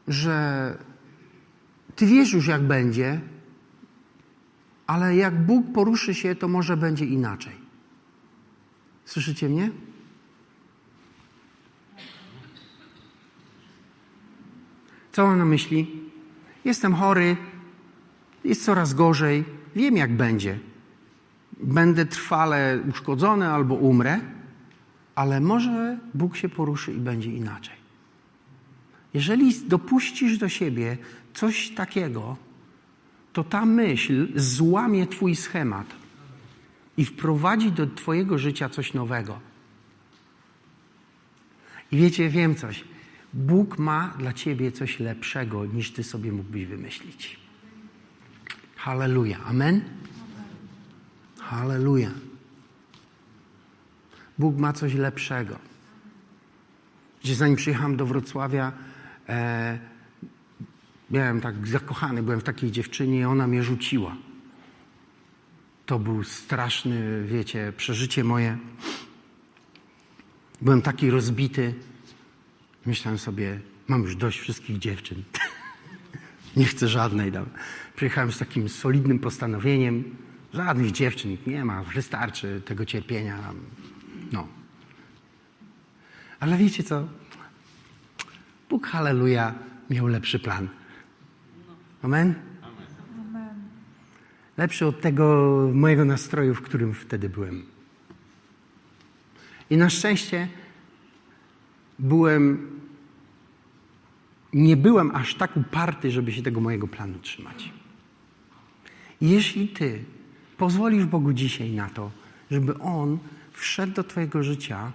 [0.08, 0.76] że
[1.96, 3.20] Ty wiesz już, jak będzie,
[4.86, 7.54] ale jak Bóg poruszy się, to może będzie inaczej.
[9.04, 9.70] Słyszycie mnie?
[15.12, 16.02] Co mam na myśli?
[16.64, 17.36] Jestem chory,
[18.44, 19.44] jest coraz gorzej,
[19.76, 20.58] wiem jak będzie.
[21.60, 24.20] Będę trwale uszkodzony albo umrę
[25.14, 27.76] ale może Bóg się poruszy i będzie inaczej.
[29.14, 30.98] Jeżeli dopuścisz do siebie
[31.34, 32.36] coś takiego,
[33.32, 35.86] to ta myśl złamie Twój schemat
[36.96, 39.40] i wprowadzi do Twojego życia coś nowego.
[41.92, 42.84] I wiecie, wiem coś.
[43.34, 47.38] Bóg ma dla Ciebie coś lepszego, niż Ty sobie mógłbyś wymyślić.
[48.76, 49.38] Halleluja.
[49.44, 49.80] Amen?
[51.38, 52.10] Halleluja.
[54.38, 55.58] Bóg ma coś lepszego.
[57.22, 58.72] Gdzie zanim przyjechałem do Wrocławia,
[59.28, 59.78] e,
[61.10, 64.16] byłem tak zakochany, byłem w takiej dziewczynie i ona mnie rzuciła.
[65.86, 68.58] to był straszny, wiecie, przeżycie moje.
[70.60, 71.74] Byłem taki rozbity.
[72.86, 75.22] Myślałem sobie, mam już dość wszystkich dziewczyn.
[76.56, 77.32] nie chcę żadnej.
[77.32, 77.46] Dam.
[77.96, 80.16] Przyjechałem z takim solidnym postanowieniem.
[80.54, 83.52] Żadnych dziewczyn nie ma, wystarczy tego cierpienia.
[84.32, 84.48] No.
[86.40, 87.08] Ale wiecie co?
[88.70, 89.54] Bóg, halleluja,
[89.90, 90.68] miał lepszy plan.
[92.02, 92.34] Amen?
[94.56, 95.24] Lepszy od tego
[95.74, 97.66] mojego nastroju, w którym wtedy byłem.
[99.70, 100.48] I na szczęście
[101.98, 102.70] byłem,
[104.52, 107.72] nie byłem aż tak uparty, żeby się tego mojego planu trzymać.
[109.20, 110.04] Jeśli ty
[110.56, 112.10] pozwolisz Bogu dzisiaj na to,
[112.50, 113.18] żeby On
[113.52, 114.92] wszedł do Twojego życia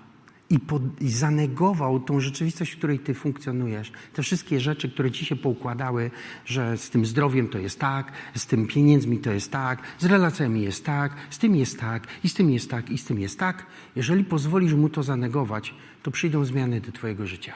[0.49, 5.25] i, pod, i zanegował tą rzeczywistość, w której Ty funkcjonujesz, te wszystkie rzeczy, które Ci
[5.25, 6.11] się poukładały,
[6.45, 10.61] że z tym zdrowiem to jest tak, z tym pieniędzmi to jest tak, z relacjami
[10.61, 13.39] jest tak, z tym jest tak, i z tym jest tak, i z tym jest
[13.39, 13.65] tak.
[13.95, 17.53] Jeżeli pozwolisz Mu to zanegować, to przyjdą zmiany do Twojego życia.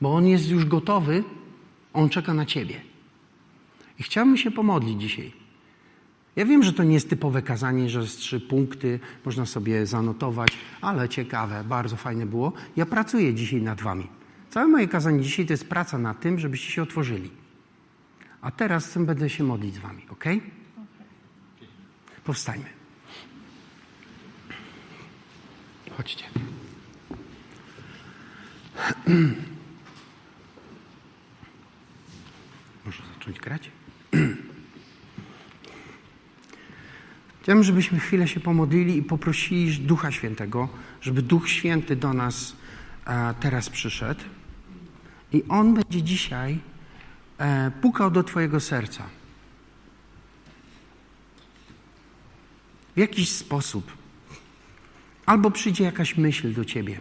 [0.00, 1.24] Bo On jest już gotowy,
[1.92, 2.80] On czeka na Ciebie.
[3.98, 5.41] I chciałbym się pomodlić dzisiaj.
[6.36, 10.58] Ja wiem, że to nie jest typowe kazanie, że z trzy punkty można sobie zanotować,
[10.80, 12.52] ale ciekawe, bardzo fajne było.
[12.76, 14.08] Ja pracuję dzisiaj nad wami.
[14.50, 17.30] Całe moje kazanie dzisiaj to jest praca nad tym, żebyście się otworzyli.
[18.40, 20.24] A teraz będę się modlić z wami, ok?
[22.24, 22.64] Powstajmy.
[25.96, 26.24] Chodźcie.
[32.86, 33.70] Można zacząć grać?
[37.42, 40.68] Chciałbym, żebyśmy chwilę się pomodlili i poprosili Ducha Świętego,
[41.00, 42.56] żeby Duch Święty do nas
[43.06, 44.20] e, teraz przyszedł.
[45.32, 46.58] I On będzie dzisiaj
[47.38, 49.04] e, pukał do Twojego serca.
[52.96, 53.92] W jakiś sposób.
[55.26, 57.00] Albo przyjdzie jakaś myśl do Ciebie.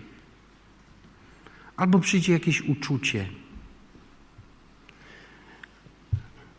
[1.78, 3.30] Albo przyjdzie jakieś uczucie.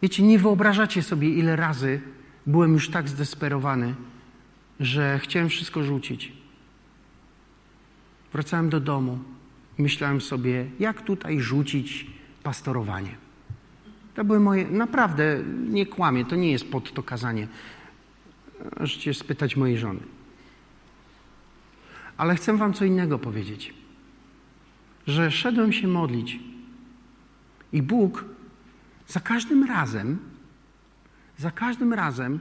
[0.03, 2.01] Wiecie, nie wyobrażacie sobie, ile razy
[2.47, 3.95] byłem już tak zdesperowany,
[4.81, 6.33] że chciałem wszystko rzucić.
[8.33, 9.19] Wracałem do domu
[9.79, 12.07] i myślałem sobie, jak tutaj rzucić
[12.43, 13.17] pastorowanie.
[14.15, 17.49] To były moje, naprawdę, nie kłamie, to nie jest pod to kazanie.
[18.81, 20.01] Możecie spytać mojej żony.
[22.17, 23.75] Ale chcę wam co innego powiedzieć.
[25.07, 26.39] Że szedłem się modlić
[27.73, 28.25] i Bóg
[29.07, 30.19] za każdym razem
[31.39, 32.41] za każdym razem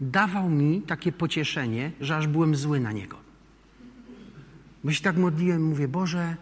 [0.00, 3.16] dawał mi takie pocieszenie, że aż byłem zły na niego.
[4.84, 6.36] Bo się tak modliłem, mówię, Boże,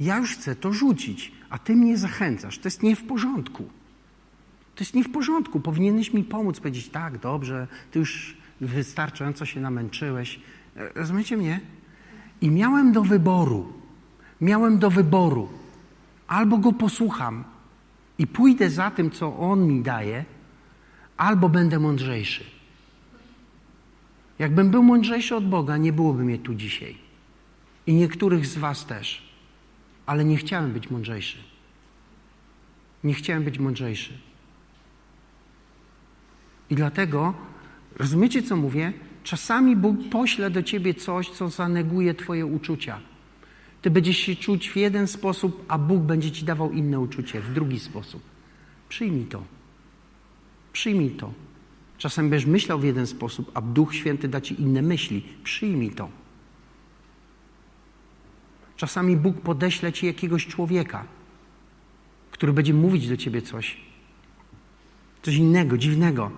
[0.00, 2.58] ja już chcę to rzucić, a Ty mnie zachęcasz.
[2.58, 3.68] To jest nie w porządku.
[4.74, 5.60] To jest nie w porządku.
[5.60, 10.40] Powinieneś mi pomóc, powiedzieć, tak, dobrze, Ty już wystarczająco się namęczyłeś.
[10.94, 11.60] Rozumiecie mnie?
[12.40, 13.72] I miałem do wyboru,
[14.40, 15.48] miałem do wyboru,
[16.26, 17.44] albo go posłucham
[18.18, 20.24] i pójdę za tym, co on mi daje,
[21.16, 22.44] albo będę mądrzejszy.
[24.38, 26.98] Jakbym był mądrzejszy od Boga, nie byłoby mnie tu dzisiaj.
[27.86, 29.22] I niektórych z Was też.
[30.06, 31.38] Ale nie chciałem być mądrzejszy.
[33.04, 34.12] Nie chciałem być mądrzejszy.
[36.70, 37.34] I dlatego,
[37.96, 38.92] rozumiecie co mówię?
[39.24, 43.00] Czasami Bóg pośle do ciebie coś, co zaneguje Twoje uczucia.
[43.82, 47.52] Ty będziesz się czuć w jeden sposób, a Bóg będzie ci dawał inne uczucie, w
[47.52, 48.22] drugi sposób.
[48.88, 49.55] Przyjmij to.
[50.76, 51.32] Przyjmij to.
[51.98, 55.22] Czasem będziesz myślał w jeden sposób, a Duch Święty da ci inne myśli.
[55.44, 56.08] Przyjmij to.
[58.76, 61.04] Czasami Bóg podeśle ci jakiegoś człowieka,
[62.30, 63.76] który będzie mówić do ciebie coś.
[65.22, 66.30] Coś innego, dziwnego.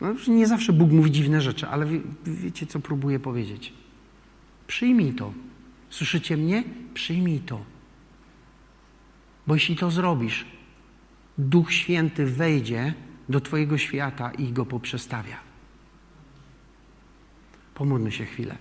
[0.00, 3.72] No, nie zawsze Bóg mówi dziwne rzeczy, ale wie, wiecie, co próbuję powiedzieć.
[4.66, 5.32] Przyjmij to.
[5.90, 6.64] Słyszycie mnie?
[6.94, 7.64] Przyjmij to.
[9.46, 10.57] Bo jeśli to zrobisz,
[11.38, 12.94] Duch Święty wejdzie
[13.28, 15.36] do Twojego świata i go poprzestawia.
[17.74, 18.54] Pomódlmy się chwilę.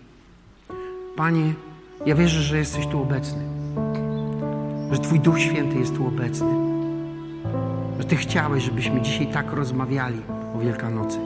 [1.16, 1.54] Panie,
[2.06, 3.44] ja wierzę, że jesteś tu obecny.
[4.92, 6.54] Że Twój Duch Święty jest tu obecny.
[8.00, 10.22] Że Ty chciałeś, żebyśmy dzisiaj tak rozmawiali
[10.56, 11.20] o Wielkanocy.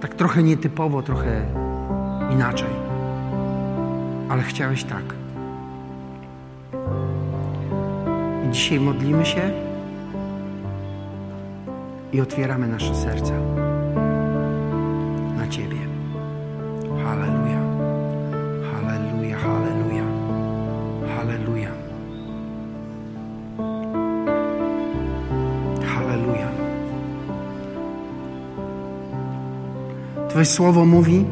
[0.00, 1.46] Tak trochę nietypowo, trochę
[2.32, 2.70] inaczej.
[4.28, 5.14] Ale chciałeś tak.
[8.48, 9.69] I dzisiaj modlimy się
[12.12, 13.34] i otwieramy nasze serca
[15.36, 15.78] na Ciebie.
[17.04, 17.60] Halleluja.
[18.72, 20.04] Halleluja, halleluja.
[21.16, 21.70] Halleluja.
[25.86, 26.48] Halleluja.
[30.28, 31.24] Twoje słowo mówi: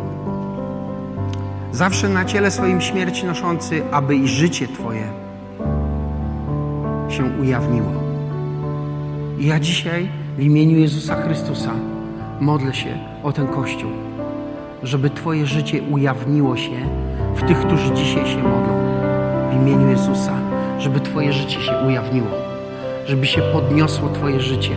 [1.73, 5.13] Zawsze na ciele swoim śmierć noszący, aby i życie Twoje
[7.09, 7.93] się ujawniło.
[9.39, 11.71] I ja dzisiaj w imieniu Jezusa Chrystusa
[12.41, 13.91] modlę się o ten Kościół,
[14.83, 16.71] żeby Twoje życie ujawniło się
[17.35, 18.75] w tych, którzy dzisiaj się modlą.
[19.51, 20.33] W imieniu Jezusa,
[20.79, 22.27] żeby Twoje życie się ujawniło,
[23.07, 24.71] żeby się podniosło Twoje życie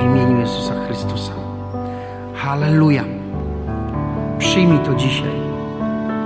[0.00, 1.32] w imieniu Jezusa Chrystusa.
[2.34, 3.04] Halleluja.
[4.38, 5.32] Przyjmij to dzisiaj.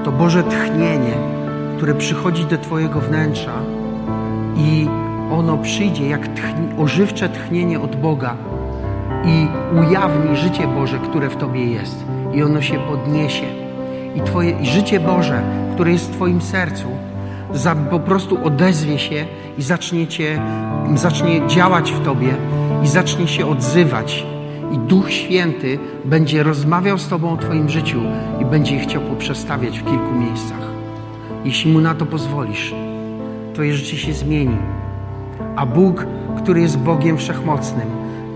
[0.05, 1.15] To Boże tchnienie,
[1.77, 3.55] które przychodzi do Twojego wnętrza
[4.57, 4.87] i
[5.33, 6.29] ono przyjdzie jak
[6.79, 8.37] ożywcze tchnienie od Boga
[9.27, 9.49] i
[9.79, 12.05] ujawni życie Boże, które w Tobie jest.
[12.35, 13.47] I ono się podniesie.
[14.17, 15.43] I Twoje i życie Boże,
[15.75, 16.89] które jest w Twoim sercu,
[17.53, 19.27] za, po prostu odezwie się
[19.59, 20.43] i zacznie, cię,
[20.95, 22.35] zacznie działać w Tobie
[22.83, 24.27] i zacznie się odzywać.
[24.73, 28.01] I Duch Święty będzie rozmawiał z Tobą o Twoim życiu
[28.41, 30.65] i będzie chciał poprzestawiać w kilku miejscach.
[31.45, 32.75] Jeśli Mu na to pozwolisz,
[33.55, 34.57] Twoje życie się zmieni.
[35.57, 36.07] A Bóg,
[36.37, 37.87] który jest Bogiem Wszechmocnym,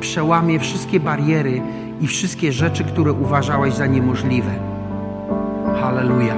[0.00, 1.62] przełamie wszystkie bariery
[2.00, 4.50] i wszystkie rzeczy, które uważałeś za niemożliwe.
[5.80, 6.34] Halleluja.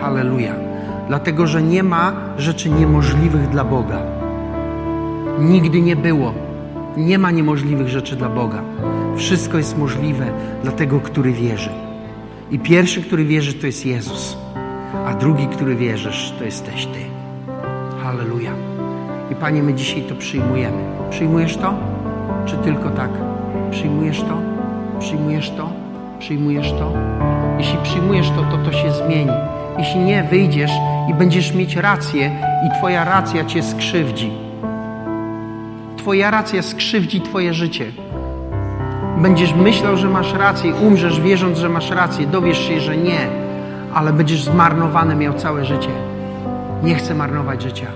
[0.00, 0.54] Halleluja.
[1.08, 3.98] Dlatego, że nie ma rzeczy niemożliwych dla Boga.
[5.38, 6.34] Nigdy nie było.
[6.96, 8.62] Nie ma niemożliwych rzeczy dla Boga.
[9.16, 10.26] Wszystko jest możliwe
[10.62, 11.70] dla tego, który wierzy.
[12.50, 14.36] I pierwszy, który wierzy, to jest Jezus.
[15.06, 17.00] A drugi, który wierzysz, to jesteś Ty.
[18.02, 18.52] Halleluja.
[19.30, 20.78] I Panie, my dzisiaj to przyjmujemy.
[21.10, 21.89] Przyjmujesz to?
[22.50, 23.10] Czy tylko tak?
[23.70, 24.36] Przyjmujesz to?
[24.98, 25.70] Przyjmujesz to?
[26.18, 26.92] Przyjmujesz to?
[27.58, 29.32] Jeśli przyjmujesz to, to to się zmieni.
[29.78, 30.70] Jeśli nie, wyjdziesz
[31.10, 32.30] i będziesz mieć rację
[32.66, 34.30] i Twoja racja Cię skrzywdzi.
[35.96, 37.86] Twoja racja skrzywdzi Twoje życie.
[39.18, 43.28] Będziesz myślał, że masz rację, umrzesz wierząc, że masz rację, dowiesz się, że nie,
[43.94, 45.90] ale będziesz zmarnowane miał całe życie.
[46.82, 47.86] Nie chcę marnować życia.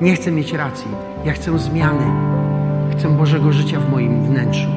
[0.00, 0.88] Nie chcę mieć racji.
[1.24, 2.33] Ja chcę zmiany.
[2.98, 4.68] Chcę Bożego życia w moim wnętrzu.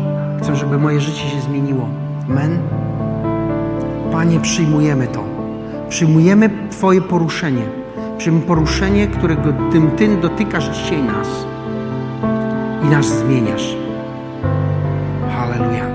[0.41, 1.87] Chcę, żeby moje życie się zmieniło.
[2.29, 2.59] Amen.
[4.11, 5.23] Panie, przyjmujemy to.
[5.89, 7.63] Przyjmujemy Twoje poruszenie.
[8.17, 11.27] Przyjmujemy poruszenie, którego tym Ty dotykasz dzisiaj nas
[12.83, 13.75] i nas zmieniasz.
[15.37, 15.85] Halleluja.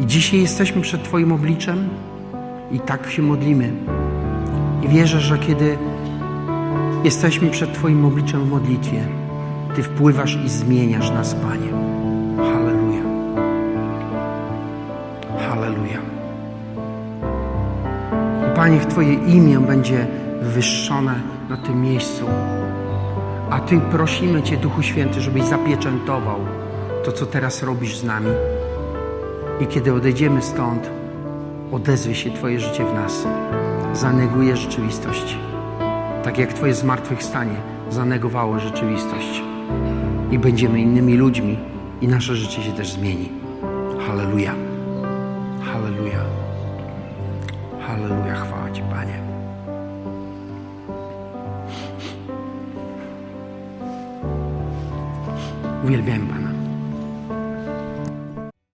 [0.00, 1.88] I dzisiaj jesteśmy przed Twoim obliczem
[2.72, 3.72] i tak się modlimy.
[4.82, 5.78] I wierzę, że kiedy
[7.04, 9.04] jesteśmy przed Twoim obliczem w modlitwie,
[9.76, 11.70] Ty wpływasz i zmieniasz nas, Panie.
[12.36, 13.02] Halleluja.
[15.48, 15.98] Halleluja.
[18.52, 20.06] I Panie, Twoje imię będzie
[20.42, 21.14] wywyższone
[21.48, 22.24] na tym miejscu.
[23.50, 26.38] A Ty prosimy Cię, Duchu Święty, żebyś zapieczętował
[27.04, 28.30] to, co teraz robisz z nami.
[29.60, 30.90] I kiedy odejdziemy stąd,
[31.72, 33.26] odezwie się Twoje życie w nas.
[33.92, 35.38] Zaneguje rzeczywistość.
[36.24, 37.56] Tak jak Twoje zmartwychwstanie
[37.90, 39.45] zanegowało rzeczywistość.
[40.36, 41.56] I będziemy innymi ludźmi
[42.00, 43.28] i nasze życie się też zmieni.
[44.06, 44.54] Halleluja.
[45.64, 46.24] Halleluja.
[47.86, 48.34] Halleluja.
[48.34, 49.20] Chwała Ci, Panie.
[55.84, 56.35] Uwielbiam.